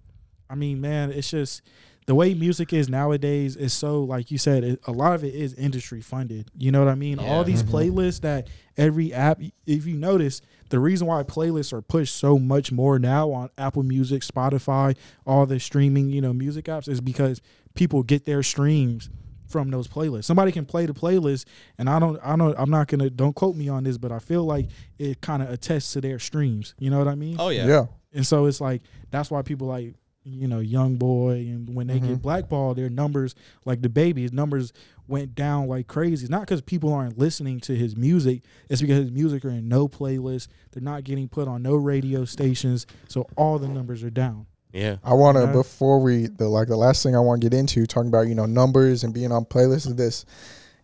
i 0.49 0.55
mean 0.55 0.79
man 0.79 1.11
it's 1.11 1.29
just 1.29 1.61
the 2.05 2.15
way 2.15 2.33
music 2.33 2.73
is 2.73 2.89
nowadays 2.89 3.55
is 3.55 3.73
so 3.73 4.01
like 4.03 4.29
you 4.31 4.37
said 4.37 4.63
it, 4.63 4.79
a 4.85 4.91
lot 4.91 5.13
of 5.13 5.23
it 5.23 5.33
is 5.33 5.53
industry 5.53 6.01
funded 6.01 6.49
you 6.57 6.71
know 6.71 6.79
what 6.79 6.87
i 6.87 6.95
mean 6.95 7.19
all 7.19 7.37
Yeah. 7.39 7.43
these 7.43 7.63
Mhm. 7.63 7.69
playlists 7.71 8.21
that 8.21 8.47
every 8.77 9.13
app 9.13 9.41
if 9.65 9.85
you 9.85 9.95
notice 9.95 10.41
the 10.69 10.79
reason 10.79 11.07
why 11.07 11.23
playlists 11.23 11.71
are 11.73 11.81
pushed 11.81 12.15
so 12.15 12.37
much 12.37 12.71
more 12.71 12.99
now 12.99 13.31
on 13.31 13.49
apple 13.57 13.83
music 13.83 14.21
spotify 14.23 14.95
all 15.25 15.45
the 15.45 15.59
streaming 15.59 16.09
you 16.09 16.21
know 16.21 16.33
music 16.33 16.65
apps 16.65 16.87
is 16.87 16.99
because 17.01 17.41
people 17.73 18.03
get 18.03 18.25
their 18.25 18.43
streams 18.43 19.09
from 19.47 19.69
those 19.69 19.87
playlists. 19.87 20.23
Somebody 20.23 20.51
can 20.51 20.65
play 20.65 20.87
the 20.87 20.93
playlist, 20.93 21.45
and 21.77 21.87
I 21.87 21.99
don't, 21.99 22.19
I 22.23 22.35
don't, 22.35 22.55
I'm 22.57 22.71
not 22.71 22.87
gonna, 22.87 23.11
don't 23.11 23.35
quote 23.35 23.55
me 23.55 23.69
on 23.69 23.83
this, 23.83 23.99
but 23.99 24.11
I 24.11 24.17
feel 24.17 24.43
like 24.45 24.67
it 24.97 25.21
kind 25.21 25.43
of 25.43 25.51
attests 25.51 25.93
to 25.93 26.01
their 26.01 26.17
streams. 26.17 26.73
You 26.79 26.89
know 26.89 26.97
what 26.97 27.07
I 27.07 27.13
mean? 27.13 27.35
Oh 27.37 27.49
yeah. 27.49 27.67
Yeah. 27.67 27.85
And 28.13 28.25
so 28.25 28.45
it's 28.47 28.59
like 28.59 28.81
that's 29.11 29.29
why 29.29 29.43
people 29.43 29.67
like, 29.67 29.93
you 30.25 30.47
know, 30.47 30.59
young 30.59 30.95
boy, 30.95 31.33
and 31.49 31.75
when 31.75 31.87
they 31.87 31.99
Mhm. 31.99 32.07
get 32.07 32.21
blackballed, 32.21 32.77
their 32.77 32.89
numbers, 32.89 33.35
like 33.65 33.81
the 33.81 33.89
baby's 33.89 34.31
numbers 34.31 34.71
went 35.07 35.35
down 35.35 35.67
like 35.67 35.87
crazy. 35.87 36.23
It's 36.23 36.29
not 36.31 36.41
because 36.41 36.61
people 36.61 36.93
aren't 36.93 37.17
listening 37.17 37.59
to 37.61 37.75
his 37.75 37.97
music; 37.97 38.41
it's 38.69 38.81
because 38.81 38.99
his 38.99 39.11
music 39.11 39.43
are 39.43 39.49
in 39.49 39.67
no 39.67 39.87
playlist. 39.87 40.47
They're 40.71 40.81
not 40.83 41.03
getting 41.03 41.27
put 41.27 41.47
on 41.47 41.61
no 41.61 41.75
radio 41.75 42.23
stations, 42.25 42.85
so 43.07 43.27
all 43.35 43.59
the 43.59 43.67
numbers 43.67 44.03
are 44.03 44.09
down. 44.09 44.45
Yeah. 44.71 44.95
I 45.03 45.13
want 45.13 45.37
to 45.37 45.43
Yeah. 45.43 45.51
before 45.51 45.99
we 45.99 46.27
the 46.27 46.47
like 46.47 46.67
the 46.67 46.77
last 46.77 47.03
thing 47.03 47.15
I 47.15 47.19
want 47.19 47.41
to 47.41 47.49
get 47.49 47.55
into 47.57 47.85
talking 47.85 48.07
about 48.07 48.27
you 48.27 48.35
know 48.35 48.45
numbers 48.45 49.03
and 49.03 49.13
being 49.13 49.31
on 49.31 49.45
playlists 49.45 49.87
is 49.87 49.95
this. 49.95 50.25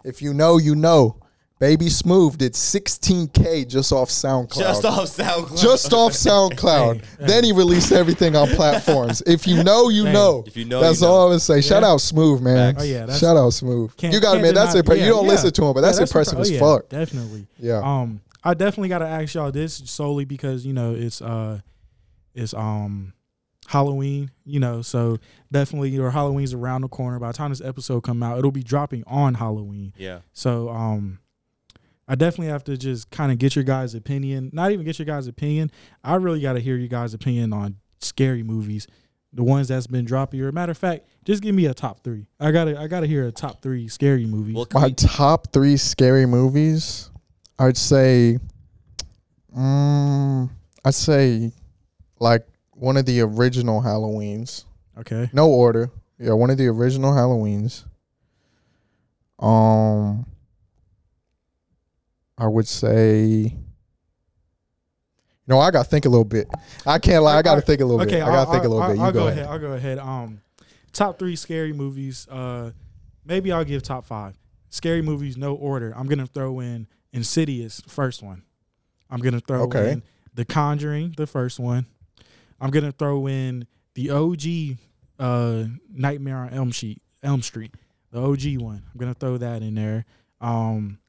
If 0.03 0.21
you 0.21 0.33
know, 0.33 0.57
you 0.57 0.75
know. 0.75 1.15
Baby 1.59 1.89
Smooth 1.89 2.37
did 2.37 2.53
16k 2.53 3.67
just 3.67 3.91
off 3.91 4.09
SoundCloud. 4.09 4.57
Just 4.57 4.85
off 4.85 5.05
SoundCloud. 5.07 5.61
Just 5.61 5.91
off 5.93 6.13
SoundCloud. 6.13 7.03
Then 7.19 7.43
he 7.43 7.51
released 7.51 7.91
everything 7.91 8.35
on 8.37 8.47
platforms. 8.49 9.21
If 9.27 9.45
you 9.45 9.61
know, 9.63 9.89
you 9.89 10.05
Hey. 10.05 10.13
know. 10.13 10.43
If 10.47 10.55
you 10.55 10.63
know, 10.65 10.79
That's 10.79 11.01
you 11.01 11.07
know. 11.07 11.13
all 11.13 11.23
I'm 11.25 11.29
gonna 11.31 11.39
say. 11.41 11.59
Shout 11.61 11.83
out 11.83 11.97
Smooth, 11.99 12.41
man. 12.41 12.75
Oh 12.79 12.83
yeah, 12.83 13.05
that's 13.05 13.19
Shout 13.19 13.35
out 13.35 13.49
Smooth. 13.51 13.91
You 14.01 14.09
gotta 14.09 14.21
can't 14.21 14.35
admit 14.37 14.55
that's 14.55 14.73
impressive. 14.73 15.01
yeah, 15.01 15.07
you 15.07 15.11
don't 15.13 15.25
yeah. 15.25 15.31
listen 15.31 15.51
to 15.51 15.65
him, 15.65 15.73
but 15.73 15.81
that's 15.81 15.97
Yeah, 15.97 16.03
impressive 16.03 16.37
impre- 16.37 16.41
as 16.41 16.49
oh, 16.49 16.53
yeah, 16.53 16.59
fuck. 16.59 16.89
Definitely. 16.89 17.47
Yeah. 17.57 17.81
Um, 17.83 18.21
I 18.41 18.53
definitely 18.53 18.87
got 18.89 18.99
to 18.99 19.07
ask 19.07 19.33
y'all 19.35 19.51
this 19.51 19.81
solely 19.85 20.23
because 20.23 20.65
you 20.65 20.71
know 20.71 20.95
it's 20.95 21.21
uh 21.21 21.59
it's 22.33 22.53
um 22.53 23.11
Halloween, 23.67 24.31
you 24.45 24.61
know, 24.61 24.81
so 24.81 25.17
definitely 25.51 25.89
your 25.89 26.09
Halloween's 26.09 26.53
around 26.53 26.81
the 26.81 26.87
corner. 26.87 27.19
By 27.19 27.27
the 27.27 27.33
time 27.37 27.49
this 27.51 27.61
episode 27.61 28.01
come 28.01 28.23
out, 28.23 28.39
it'll 28.39 28.49
be 28.51 28.63
dropping 28.63 29.03
on 29.05 29.33
Halloween. 29.35 29.93
Yeah. 29.97 30.19
So 30.31 30.69
um 30.69 31.19
I 32.11 32.15
definitely 32.15 32.47
have 32.47 32.63
to 32.65 32.75
just 32.75 33.11
kind 33.11 33.31
of 33.31 33.37
get 33.37 33.55
your 33.55 33.63
guys' 33.63 33.93
opinion. 33.93 34.49
Not 34.51 34.71
even 34.71 34.83
get 34.83 34.97
your 34.97 35.05
guys' 35.05 35.27
opinion. 35.27 35.69
I 36.03 36.15
really 36.15 36.41
got 36.41 36.53
to 36.53 36.59
hear 36.59 36.75
you 36.75 36.87
guys' 36.87 37.13
opinion 37.13 37.53
on 37.53 37.75
scary 37.99 38.41
movies, 38.41 38.87
the 39.31 39.43
ones 39.43 39.67
that's 39.67 39.85
been 39.87 40.05
dropping. 40.05 40.41
Or 40.41 40.51
matter 40.51 40.71
of 40.71 40.77
fact, 40.77 41.05
just 41.23 41.43
give 41.43 41.53
me 41.53 41.67
a 41.67 41.73
top 41.75 42.03
three. 42.03 42.25
I 42.39 42.51
gotta 42.51 42.79
I 42.79 42.87
gotta 42.87 43.05
hear 43.05 43.27
a 43.27 43.31
top 43.31 43.61
three 43.61 43.87
scary 43.87 44.25
movies. 44.25 44.55
Well, 44.55 44.65
My 44.73 44.87
we- 44.87 44.93
top 44.95 45.53
three 45.53 45.77
scary 45.77 46.25
movies, 46.25 47.11
I'd 47.59 47.77
say, 47.77 48.39
um, 49.55 50.49
I'd 50.83 50.95
say, 50.95 51.51
like 52.19 52.47
one 52.71 52.97
of 52.97 53.05
the 53.05 53.21
original 53.21 53.81
Halloweens. 53.81 54.63
okay. 54.97 55.29
No 55.31 55.47
order. 55.49 55.91
Yeah, 56.17 56.33
one 56.33 56.49
of 56.49 56.57
the 56.57 56.67
original 56.67 57.11
Halloweens. 57.13 57.83
Um, 59.37 60.25
I 62.39 62.47
would 62.47 62.67
say. 62.67 63.55
No, 65.47 65.59
I 65.59 65.71
gotta 65.71 65.89
think 65.89 66.05
a 66.05 66.09
little 66.09 66.23
bit. 66.25 66.47
I 66.85 66.99
can't 66.99 67.23
lie. 67.23 67.37
I 67.37 67.41
gotta 67.41 67.61
think 67.61 67.81
a 67.81 67.85
little 67.85 68.01
Okay, 68.01 68.17
bit. 68.19 68.23
I 68.23 68.27
gotta 68.27 68.51
think 68.51 68.65
a 68.65 68.67
little 68.67 68.83
I'll, 68.83 68.89
bit. 68.89 68.97
You 68.97 69.03
I'll 69.03 69.11
go 69.11 69.19
go 69.21 69.27
ahead. 69.27 69.37
ahead. 69.39 69.49
I'll 69.51 69.59
go 69.59 69.71
ahead. 69.73 69.97
Um, 69.99 70.41
top 70.93 71.17
three 71.17 71.35
scary 71.35 71.73
movies. 71.73 72.27
Uh, 72.29 72.71
maybe 73.25 73.51
I'll 73.51 73.65
give 73.65 73.81
top 73.83 74.05
five 74.05 74.37
scary 74.69 75.01
movies. 75.01 75.37
No 75.37 75.55
order. 75.55 75.91
I'm 75.95 76.07
gonna 76.07 76.27
throw 76.27 76.59
in 76.59 76.87
Insidious, 77.11 77.81
first 77.87 78.21
one. 78.21 78.43
I'm 79.09 79.19
gonna 79.21 79.39
throw 79.39 79.63
Okay. 79.63 79.93
in 79.93 80.03
The 80.35 80.45
Conjuring, 80.45 81.15
the 81.17 81.25
first 81.25 81.59
one. 81.59 81.87
I'm 82.61 82.69
gonna 82.69 82.91
throw 82.91 83.27
in 83.27 83.65
the 83.95 84.11
OG 84.11 84.77
uh, 85.17 85.63
Nightmare 85.91 86.37
on 86.37 86.49
Elm 86.51 86.71
Street, 86.71 87.01
Elm 87.23 87.41
Street, 87.41 87.73
the 88.11 88.21
OG 88.21 88.57
one. 88.61 88.83
I'm 88.93 88.99
gonna 88.99 89.15
throw 89.15 89.37
that 89.37 89.63
in 89.63 89.73
there. 89.73 90.05
Um, 90.39 90.99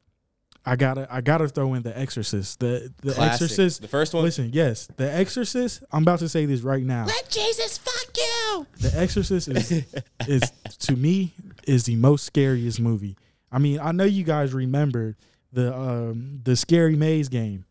I 0.67 0.77
gotta 0.77 1.09
I 1.11 1.21
gotta 1.23 1.49
throw 1.49 1.75
in 1.75 1.83
The 1.83 1.99
Exorcist. 1.99 2.61
The 2.61 2.93
The 3.03 3.13
classic. 3.15 3.33
Exorcist 3.45 3.83
The 3.83 3.89
first 3.89 4.13
one. 4.15 4.25
Listen, 4.25 4.51
yes, 4.53 4.89
The 4.97 5.11
Exorcist. 5.13 5.83
I'm 5.91 6.03
about 6.03 6.19
to 6.21 6.29
say 6.29 6.45
this 6.47 6.61
right 6.61 6.83
now. 6.83 7.07
Let 7.07 7.31
Jesus 7.31 7.79
fuck 7.79 8.17
you. 8.17 8.67
The 8.81 8.93
Exorcist 8.99 9.49
is 9.49 9.73
is 10.29 10.53
to 10.81 10.97
me 10.97 11.33
is 11.67 11.85
the 11.85 11.97
most 11.97 12.25
scariest 12.27 12.79
movie. 12.81 13.17
I 13.51 13.59
mean, 13.59 13.81
I 13.81 13.93
know 13.93 14.05
you 14.05 14.23
guys 14.25 14.53
remember 14.53 15.17
the 15.53 15.75
um 15.77 16.41
the 16.45 16.55
scary 16.57 16.95
maze 16.97 17.29
game. 17.29 17.65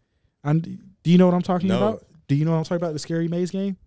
And 0.43 0.63
do 1.03 1.11
you 1.11 1.17
know 1.17 1.25
what 1.25 1.35
I'm 1.35 1.41
talking 1.41 1.67
No. 1.69 1.77
about? 1.77 2.05
Do 2.27 2.35
you 2.35 2.43
know 2.45 2.51
what 2.51 2.57
I'm 2.57 2.63
talking 2.63 2.77
about? 2.77 2.93
The 2.93 2.99
scary 2.99 3.27
maze 3.27 3.51
game? 3.51 3.77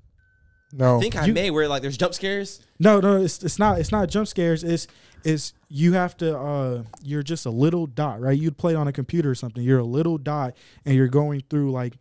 No. 0.73 0.97
I 0.97 1.01
think 1.01 1.17
I 1.17 1.27
You- 1.27 1.35
may 1.35 1.51
where 1.51 1.69
like 1.69 1.83
there's 1.83 1.97
jump 1.99 2.15
scares. 2.15 2.61
No, 2.79 2.99
no, 3.01 3.23
it's 3.23 3.43
it's 3.43 3.59
not 3.59 3.79
it's 3.79 3.93
not 3.93 4.09
jump 4.09 4.27
scares. 4.29 4.65
It's 4.65 4.87
it's 5.25 5.53
you 5.69 5.93
have 5.93 6.17
to 6.19 6.37
uh 6.39 6.83
you're 7.03 7.23
just 7.23 7.45
a 7.47 7.51
little 7.51 7.87
dot, 7.87 8.21
right? 8.21 8.39
You'd 8.39 8.57
play 8.57 8.75
on 8.75 8.89
a 8.89 8.93
computer 8.93 9.31
or 9.31 9.35
something. 9.35 9.63
You're 9.63 9.79
a 9.81 9.85
little 9.85 10.19
dot 10.19 10.55
and 10.85 10.95
you're 10.95 11.09
going 11.09 11.43
through 11.51 11.71
like 11.73 11.95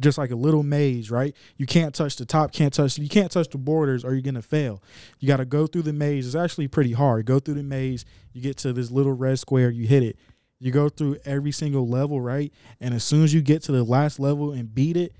just 0.00 0.18
like 0.18 0.30
a 0.32 0.36
little 0.36 0.62
maze, 0.64 1.10
right? 1.10 1.34
You 1.56 1.66
can't 1.66 1.94
touch 1.94 2.16
the 2.16 2.26
top, 2.26 2.52
can't 2.52 2.72
touch 2.74 2.98
you 2.98 3.08
can't 3.08 3.30
touch 3.30 3.48
the 3.48 3.58
borders 3.58 4.04
or 4.04 4.12
you're 4.12 4.22
gonna 4.22 4.42
fail. 4.42 4.82
You 5.18 5.28
gotta 5.28 5.44
go 5.44 5.66
through 5.66 5.82
the 5.82 5.92
maze. 5.92 6.26
It's 6.26 6.34
actually 6.34 6.68
pretty 6.68 6.92
hard. 6.92 7.26
Go 7.26 7.38
through 7.38 7.54
the 7.54 7.62
maze, 7.62 8.04
you 8.32 8.42
get 8.42 8.56
to 8.58 8.72
this 8.72 8.90
little 8.90 9.12
red 9.12 9.38
square, 9.38 9.70
you 9.70 9.86
hit 9.86 10.02
it. 10.02 10.16
You 10.60 10.70
go 10.70 10.88
through 10.88 11.18
every 11.24 11.52
single 11.52 11.86
level, 11.88 12.20
right? 12.20 12.52
And 12.80 12.92
as 12.94 13.04
soon 13.04 13.22
as 13.24 13.34
you 13.34 13.40
get 13.42 13.62
to 13.64 13.72
the 13.72 13.82
last 13.84 14.18
level 14.18 14.52
and 14.52 14.72
beat 14.74 14.96
it, 14.96 15.12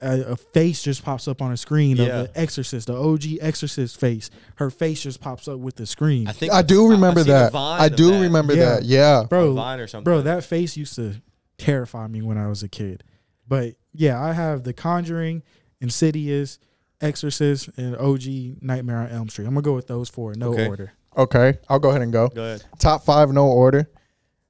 a, 0.00 0.20
a 0.32 0.36
face 0.36 0.82
just 0.82 1.04
pops 1.04 1.26
up 1.26 1.40
on 1.40 1.52
a 1.52 1.56
screen 1.56 1.96
Yeah. 1.96 2.04
of 2.04 2.32
the 2.34 2.40
Exorcist, 2.40 2.86
the 2.88 2.96
OG 2.96 3.38
Exorcist 3.40 3.98
face. 3.98 4.30
Her 4.56 4.70
face 4.70 5.02
just 5.02 5.20
pops 5.20 5.48
up 5.48 5.58
with 5.58 5.76
the 5.76 5.86
screen, 5.86 6.28
I 6.28 6.32
think 6.32 6.52
I 6.52 6.62
do 6.62 6.88
remember 6.90 7.20
I've 7.20 7.26
that. 7.26 7.52
Vine 7.52 7.80
I 7.80 7.88
do 7.88 8.10
that. 8.10 8.20
remember 8.20 8.54
Yeah. 8.54 8.64
that. 8.76 8.84
Yeah. 8.84 9.24
bro. 9.28 9.54
Vine 9.54 9.80
or 9.80 9.86
something. 9.86 10.04
Bro, 10.04 10.22
that 10.22 10.44
face 10.44 10.76
used 10.76 10.94
to 10.96 11.14
terrify 11.58 12.06
me 12.08 12.20
when 12.22 12.36
I 12.38 12.48
was 12.48 12.62
a 12.62 12.68
kid. 12.68 13.04
But 13.48 13.74
yeah, 13.94 14.22
I 14.22 14.32
have 14.34 14.64
The 14.64 14.72
Conjuring, 14.74 15.42
Insidious, 15.80 16.58
Exorcist, 17.00 17.68
and 17.76 17.96
OG 17.96 18.22
Nightmare 18.62 18.98
on 18.98 19.08
Elm 19.08 19.28
Street. 19.28 19.46
I'm 19.46 19.52
gonna 19.54 19.62
go 19.62 19.74
with 19.74 19.86
those 19.86 20.08
four, 20.08 20.34
no 20.34 20.52
Okay. 20.52 20.66
order. 20.68 20.92
Okay. 21.16 21.58
I'll 21.68 21.78
go 21.78 21.90
ahead 21.90 22.02
and 22.02 22.12
go. 22.12 22.28
Go 22.28 22.42
ahead. 22.42 22.64
Top 22.78 23.04
five, 23.04 23.30
no 23.30 23.46
order. 23.46 23.88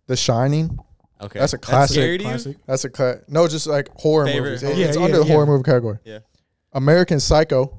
The 0.08 0.16
Shining. 0.16 0.78
Okay. 1.20 1.38
That's 1.38 1.52
a 1.54 1.58
classic. 1.58 1.94
scary 1.94 2.18
to 2.18 2.24
you? 2.24 2.30
Classic. 2.30 2.56
That's 2.66 2.84
a 2.84 2.90
cut. 2.90 3.28
No, 3.28 3.48
just 3.48 3.66
like 3.66 3.88
horror 3.94 4.26
Favorite 4.26 4.42
movies. 4.50 4.62
horror 4.62 4.74
It- 4.74 4.80
it's 4.80 4.96
Yeah, 4.96 5.02
under 5.04 5.16
yeah, 5.18 5.24
the 5.24 5.32
horror 5.32 5.44
yeah. 5.44 5.50
movie 5.50 5.62
category. 5.64 5.98
Yeah. 6.04 6.18
American 6.72 7.20
Psycho. 7.20 7.78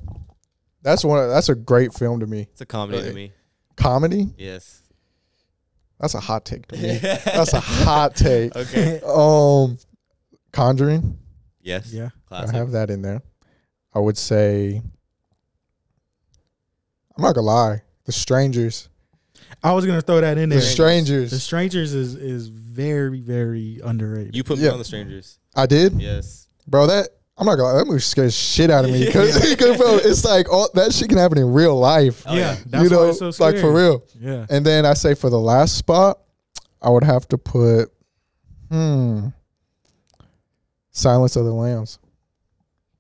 That's 0.82 1.04
one. 1.04 1.20
Of, 1.24 1.30
that's 1.30 1.50
a 1.50 1.56
great 1.56 1.94
film 1.94 2.20
to 2.22 2.28
me. 2.28 2.48
It's 2.52 2.62
a 2.62 2.66
comedy 2.66 3.02
to 3.04 3.14
me. 3.14 3.32
Comedy. 3.76 4.34
Yes. 4.38 4.82
That's 6.00 6.14
a 6.16 6.20
hot 6.20 6.46
take 6.46 6.68
to 6.68 6.78
me. 6.78 6.98
That's 7.26 7.54
a 7.54 7.60
hot 7.60 8.16
take. 8.16 8.56
okay. 8.56 9.02
Um, 9.06 9.78
Conjuring. 10.52 11.18
Yes. 11.62 11.92
Yeah. 11.92 12.10
Classic. 12.28 12.54
I 12.56 12.58
have 12.58 12.72
that 12.72 12.90
in 12.90 13.02
there. 13.02 13.22
I 13.94 14.00
would 14.00 14.18
say. 14.18 14.82
I'm 17.16 17.24
not 17.24 17.34
gonna 17.36 17.48
lie. 17.48 17.82
The 18.06 18.12
Strangers. 18.12 18.90
I 19.68 19.74
was 19.74 19.86
gonna 19.86 20.02
throw 20.02 20.22
that 20.22 20.38
in 20.38 20.50
there. 20.50 20.60
The. 20.60 20.66
Strangers. 20.66 21.32
The 21.32 21.40
Strangers 21.40 21.94
is 21.94 22.16
is 22.16 22.48
very 22.48 23.20
very 23.22 23.80
underrated. 23.84 24.36
You 24.36 24.44
put 24.44 24.58
me 24.60 24.66
Yeah. 24.66 24.72
on 24.72 24.78
the 24.80 24.86
strangers. 24.86 25.40
I 25.56 25.66
did, 25.66 26.00
Yes. 26.02 26.48
bro. 26.68 26.88
That 26.88 27.10
I'm 27.38 27.46
not 27.46 27.56
gonna 27.56 27.74
lie. 27.74 27.78
That 27.80 27.88
movie 27.88 28.00
scares 28.00 28.36
shit 28.36 28.70
out 28.72 28.86
of 28.86 28.92
me 28.92 29.06
because 29.06 29.56
bro, 29.78 29.98
it's 29.98 30.24
like 30.26 30.52
all 30.52 30.70
that 30.74 30.94
shit 30.94 31.10
can 31.10 31.18
happen 31.18 31.38
in 31.38 31.52
real 31.54 31.78
life. 31.78 32.24
Oh, 32.26 32.34
yeah, 32.34 32.40
yeah. 32.54 32.58
that's 32.68 32.84
you 32.84 32.90
know, 32.90 33.04
why 33.04 33.10
it's 33.10 33.20
so 33.20 33.32
scary. 33.32 33.52
like 33.54 33.62
for 33.62 33.72
real. 33.74 34.04
Yeah. 34.20 34.46
And 34.50 34.66
then 34.66 34.86
I 34.86 34.94
say 34.94 35.14
for 35.14 35.30
the 35.30 35.40
last 35.40 35.78
spot, 35.78 36.20
I 36.82 36.90
would 36.90 37.04
have 37.04 37.28
to 37.30 37.38
put, 37.38 37.92
hmm, 38.72 39.28
Silence 40.92 41.36
of 41.36 41.46
the 41.46 41.54
Lambs. 41.54 42.00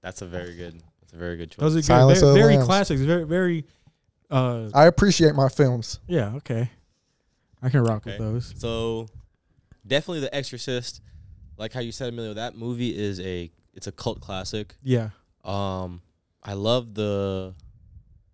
That's 0.01 0.21
a 0.21 0.25
very 0.27 0.56
good. 0.56 0.82
That's 1.01 1.13
a 1.13 1.17
very 1.17 1.38
good 1.38 1.51
choice. 1.51 1.60
Those 1.62 1.73
are 1.75 1.80
good. 1.80 1.86
Silence 1.86 2.19
very 2.19 2.30
of 2.30 2.36
the 2.36 2.41
very 2.41 2.53
Lambs. 2.56 2.65
classics. 2.67 3.01
Very 3.01 3.23
very. 3.23 3.65
Uh, 4.29 4.69
I 4.73 4.85
appreciate 4.85 5.35
my 5.35 5.49
films. 5.49 5.99
Yeah, 6.07 6.33
okay. 6.35 6.69
I 7.61 7.69
can 7.69 7.83
rock 7.83 8.05
okay. 8.05 8.11
with 8.11 8.19
those. 8.19 8.53
So 8.57 9.07
definitely 9.85 10.21
The 10.21 10.35
Exorcist. 10.35 11.01
Like 11.57 11.73
how 11.73 11.79
you 11.79 11.91
said, 11.91 12.09
Emilio, 12.09 12.35
that 12.35 12.55
movie 12.55 12.95
is 12.95 13.19
a 13.19 13.51
it's 13.73 13.87
a 13.87 13.91
cult 13.91 14.21
classic. 14.21 14.75
Yeah. 14.83 15.09
Um, 15.43 16.01
I 16.43 16.53
love 16.53 16.93
the 16.93 17.55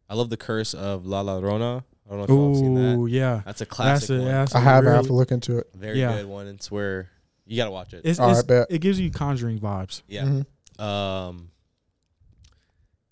I 0.09 0.15
love 0.15 0.29
the 0.29 0.37
curse 0.37 0.73
of 0.73 1.05
La 1.05 1.23
Llorona. 1.23 1.83
I 2.05 2.09
don't 2.09 2.17
know 2.17 2.23
if 2.23 2.29
Ooh, 2.29 2.47
you've 2.49 2.57
seen 2.57 2.75
that. 2.75 3.09
yeah. 3.09 3.41
That's 3.45 3.61
a 3.61 3.65
classic 3.65 4.09
that's 4.09 4.21
a, 4.21 4.25
that's 4.25 4.55
I 4.55 4.59
have, 4.59 4.83
really, 4.83 4.93
I 4.93 4.97
have 4.97 5.07
to 5.07 5.13
look 5.13 5.31
into 5.31 5.57
it. 5.57 5.69
Very 5.73 5.99
yeah. 5.99 6.17
good 6.17 6.25
one. 6.25 6.47
It's 6.47 6.69
where 6.69 7.09
you 7.45 7.55
gotta 7.55 7.71
watch 7.71 7.93
it. 7.93 8.01
It's, 8.03 8.19
it's, 8.21 8.49
right, 8.49 8.65
It 8.69 8.79
gives 8.79 8.99
you 8.99 9.09
conjuring 9.09 9.59
vibes. 9.59 10.01
Yeah. 10.07 10.23
Mm-hmm. 10.23 10.83
Um 10.83 11.49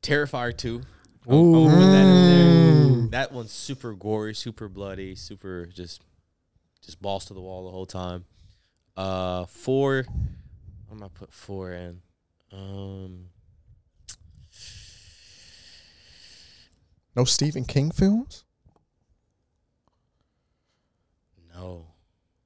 Terrifier 0.01 0.55
2. 0.55 0.81
That, 1.25 3.07
that 3.11 3.31
one's 3.31 3.51
super 3.51 3.93
gory, 3.93 4.33
super 4.33 4.67
bloody, 4.67 5.15
super 5.15 5.65
just 5.65 6.01
just 6.81 7.01
balls 7.01 7.25
to 7.25 7.33
the 7.33 7.41
wall 7.41 7.65
the 7.65 7.71
whole 7.71 7.85
time. 7.85 8.25
Uh, 8.97 9.45
four. 9.45 10.05
I'm 10.89 10.97
gonna 10.97 11.09
put 11.09 11.31
four 11.31 11.71
in. 11.71 12.01
Um, 12.51 13.27
no 17.15 17.23
Stephen 17.23 17.65
King 17.65 17.91
films. 17.91 18.43
No, 21.53 21.85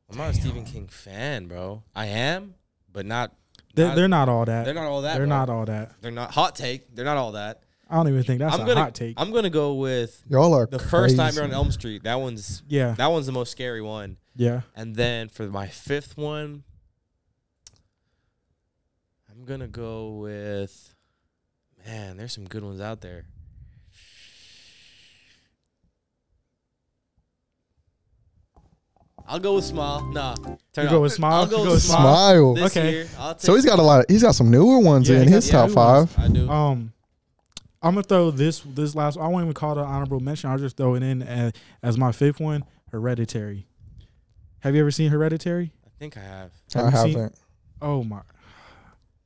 I'm 0.09 0.17
Damn. 0.17 0.25
not 0.25 0.35
a 0.35 0.39
Stephen 0.39 0.65
King 0.65 0.87
fan, 0.87 1.47
bro. 1.47 1.83
I 1.95 2.07
am, 2.07 2.55
but 2.91 3.05
not. 3.05 3.33
They're 3.73 3.87
not, 3.87 3.95
they're 3.95 4.07
not 4.07 4.29
all 4.29 4.45
that. 4.45 4.65
They're 4.65 4.73
not 4.73 4.87
all 4.87 5.01
that. 5.01 5.17
They're 5.17 5.27
bro. 5.27 5.37
not 5.37 5.49
all 5.49 5.65
that. 5.65 6.01
They're 6.01 6.11
not 6.11 6.31
hot 6.31 6.55
take. 6.55 6.95
They're 6.95 7.05
not 7.05 7.17
all 7.17 7.33
that. 7.33 7.63
I 7.89 7.95
don't 7.97 8.07
even 8.07 8.23
think 8.23 8.39
that's 8.39 8.55
I'm 8.55 8.61
a 8.61 8.65
gonna. 8.65 8.79
hot 8.81 8.95
take. 8.95 9.13
I'm 9.19 9.31
gonna 9.31 9.49
go 9.49 9.75
with 9.75 10.23
Y'all 10.27 10.53
are 10.53 10.65
the 10.65 10.79
first 10.79 10.91
crazy. 10.91 11.17
Nightmare 11.17 11.43
on 11.43 11.51
Elm 11.51 11.71
Street. 11.71 12.03
That 12.03 12.19
one's 12.19 12.63
yeah. 12.67 12.93
that 12.97 13.07
one's 13.11 13.25
the 13.27 13.31
most 13.31 13.51
scary 13.51 13.81
one. 13.81 14.17
Yeah. 14.35 14.61
And 14.75 14.95
then 14.95 15.29
for 15.29 15.43
my 15.47 15.67
fifth 15.67 16.17
one, 16.17 16.63
I'm 19.31 19.45
gonna 19.45 19.67
go 19.67 20.09
with 20.15 20.95
man. 21.85 22.17
There's 22.17 22.33
some 22.33 22.45
good 22.45 22.63
ones 22.63 22.81
out 22.81 23.01
there. 23.01 23.25
I'll 29.27 29.39
go 29.39 29.55
with 29.55 29.63
Smile. 29.65 30.05
Nah, 30.11 30.35
turn 30.73 30.85
You 30.85 30.89
go 30.89 31.01
with 31.01 31.13
Smile? 31.13 31.33
I'll 31.33 31.45
go 31.47 31.57
with 31.57 31.65
go 31.67 31.73
with 31.73 31.83
Smile. 31.83 31.99
Smile. 32.01 32.53
This 32.55 32.77
Okay. 32.77 32.91
year. 32.91 33.07
I'll 33.17 33.33
take 33.33 33.41
So 33.41 33.55
he's 33.55 33.65
got 33.65 33.79
a 33.79 33.81
lot. 33.81 34.01
Of, 34.01 34.05
he's 34.07 34.21
got 34.21 34.35
some 34.35 34.51
newer 34.51 34.79
ones 34.79 35.09
Yeah, 35.09 35.21
in 35.21 35.27
his 35.27 35.49
got 35.49 35.69
top 35.69 35.71
some 35.71 35.75
new 35.75 35.91
ones. 35.91 36.11
five. 36.13 36.23
I 36.23 36.27
do. 36.33 36.49
Um, 36.49 36.93
I'm 37.85 37.93
gonna 37.93 38.01
throw 38.01 38.31
this 38.31 38.61
this 38.61 38.95
last. 38.95 39.15
I 39.15 39.27
won't 39.27 39.43
even 39.43 39.53
call 39.53 39.77
it 39.77 39.81
an 39.81 39.85
honorable 39.85 40.19
mention. 40.19 40.49
I'll 40.49 40.57
just 40.57 40.75
throw 40.75 40.95
it 40.95 41.03
in 41.03 41.21
as, 41.21 41.53
as 41.83 41.97
my 41.99 42.11
fifth 42.11 42.39
one. 42.39 42.65
Hereditary. 42.91 43.67
Have 44.61 44.73
you 44.73 44.81
ever 44.81 44.89
seen 44.89 45.11
Hereditary? 45.11 45.71
I 45.85 45.89
think 45.99 46.17
I 46.17 46.21
have. 46.21 46.51
Have 46.73 46.95
I 46.95 47.05
you 47.05 47.17
haven't. 47.17 47.35
Oh 47.83 48.03
my! 48.03 48.21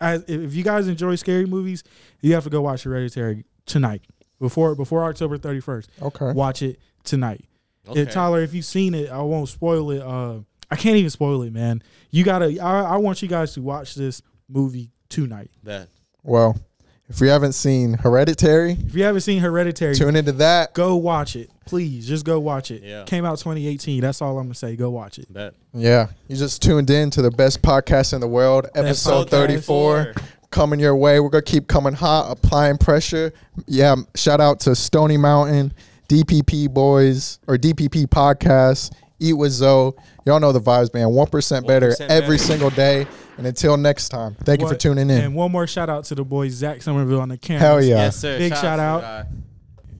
As, 0.01 0.25
if 0.27 0.53
you 0.53 0.63
guys 0.63 0.89
enjoy 0.89 1.15
scary 1.15 1.45
movies, 1.45 1.85
you 2.21 2.33
have 2.33 2.43
to 2.43 2.49
go 2.49 2.61
watch 2.61 2.83
Hereditary 2.83 3.45
tonight 3.65 4.01
before 4.41 4.75
before 4.75 5.05
October 5.05 5.37
thirty 5.37 5.61
first. 5.61 5.89
Okay. 6.01 6.33
Watch 6.33 6.61
it 6.61 6.79
tonight. 7.05 7.45
Okay. 7.87 8.01
And 8.01 8.11
Tyler, 8.11 8.41
if 8.41 8.53
you've 8.53 8.65
seen 8.65 8.93
it, 8.93 9.09
I 9.09 9.21
won't 9.21 9.47
spoil 9.47 9.89
it. 9.91 10.01
Uh, 10.01 10.39
I 10.69 10.75
can't 10.75 10.97
even 10.97 11.09
spoil 11.09 11.43
it, 11.43 11.53
man. 11.53 11.81
You 12.11 12.25
gotta. 12.25 12.61
I, 12.61 12.81
I 12.81 12.97
want 12.97 13.21
you 13.21 13.29
guys 13.29 13.53
to 13.53 13.61
watch 13.61 13.95
this 13.95 14.21
movie 14.49 14.91
tonight. 15.07 15.49
Bet. 15.63 15.87
Well, 16.23 16.57
if 17.09 17.19
you 17.21 17.27
haven't 17.29 17.53
seen 17.53 17.93
Hereditary, 17.93 18.73
If 18.73 18.95
you 18.95 19.03
haven't 19.03 19.21
seen 19.21 19.39
Hereditary, 19.41 19.95
tune 19.95 20.15
into 20.15 20.31
that. 20.33 20.73
go 20.73 20.95
watch 20.95 21.35
it, 21.35 21.49
please. 21.65 22.07
Just 22.07 22.25
go 22.25 22.39
watch 22.39 22.71
it. 22.71 22.83
Yeah. 22.83 23.03
Came 23.05 23.25
out 23.25 23.37
2018. 23.39 24.01
That's 24.01 24.21
all 24.21 24.37
I'm 24.37 24.45
gonna 24.45 24.53
say. 24.55 24.75
Go 24.75 24.89
watch 24.91 25.19
it. 25.19 25.31
Bet. 25.33 25.53
Yeah, 25.73 26.07
you 26.27 26.35
just 26.35 26.61
tuned 26.61 26.89
in 26.89 27.09
to 27.11 27.21
the 27.21 27.31
best 27.31 27.61
podcast 27.61 28.13
in 28.13 28.21
the 28.21 28.27
world, 28.27 28.67
episode 28.75 29.29
34. 29.29 30.13
Coming 30.51 30.79
your 30.79 30.95
way. 30.95 31.19
We're 31.19 31.29
going 31.29 31.43
to 31.43 31.51
keep 31.51 31.67
coming 31.67 31.93
hot, 31.93 32.31
applying 32.31 32.79
pressure. 32.79 33.31
Yeah, 33.67 33.95
shout 34.15 34.41
out 34.41 34.59
to 34.61 34.73
Stony 34.75 35.15
Mountain, 35.15 35.73
DPP 36.07 36.73
Boys, 36.73 37.37
or 37.47 37.55
DPP 37.55 38.07
Podcast, 38.07 38.91
Eat 39.19 39.33
with 39.33 39.51
Zoe. 39.51 39.93
Y'all 40.25 40.39
know 40.39 40.51
the 40.51 40.61
vibes, 40.61 40.93
man. 40.93 41.07
1% 41.07 41.67
better 41.67 41.89
1% 41.89 42.01
every 42.09 42.35
better. 42.35 42.37
single 42.37 42.69
day. 42.69 43.07
And 43.37 43.47
until 43.47 43.77
next 43.77 44.09
time, 44.09 44.35
thank 44.43 44.59
you 44.61 44.67
for 44.67 44.75
tuning 44.75 45.09
in. 45.09 45.21
And 45.23 45.35
one 45.35 45.51
more 45.51 45.65
shout 45.65 45.89
out 45.89 46.03
to 46.05 46.15
the 46.15 46.25
boy 46.25 46.49
Zach 46.49 46.81
Somerville 46.81 47.21
on 47.21 47.29
the 47.29 47.37
camera. 47.37 47.59
Hell 47.61 47.81
yeah. 47.83 47.95
Yes, 47.95 48.17
sir. 48.17 48.37
Big 48.37 48.51
Shout 48.51 48.61
shout 48.61 48.77
to 48.79 48.83
out. 48.83 48.97
the 49.01 49.07
guy. 49.07 49.25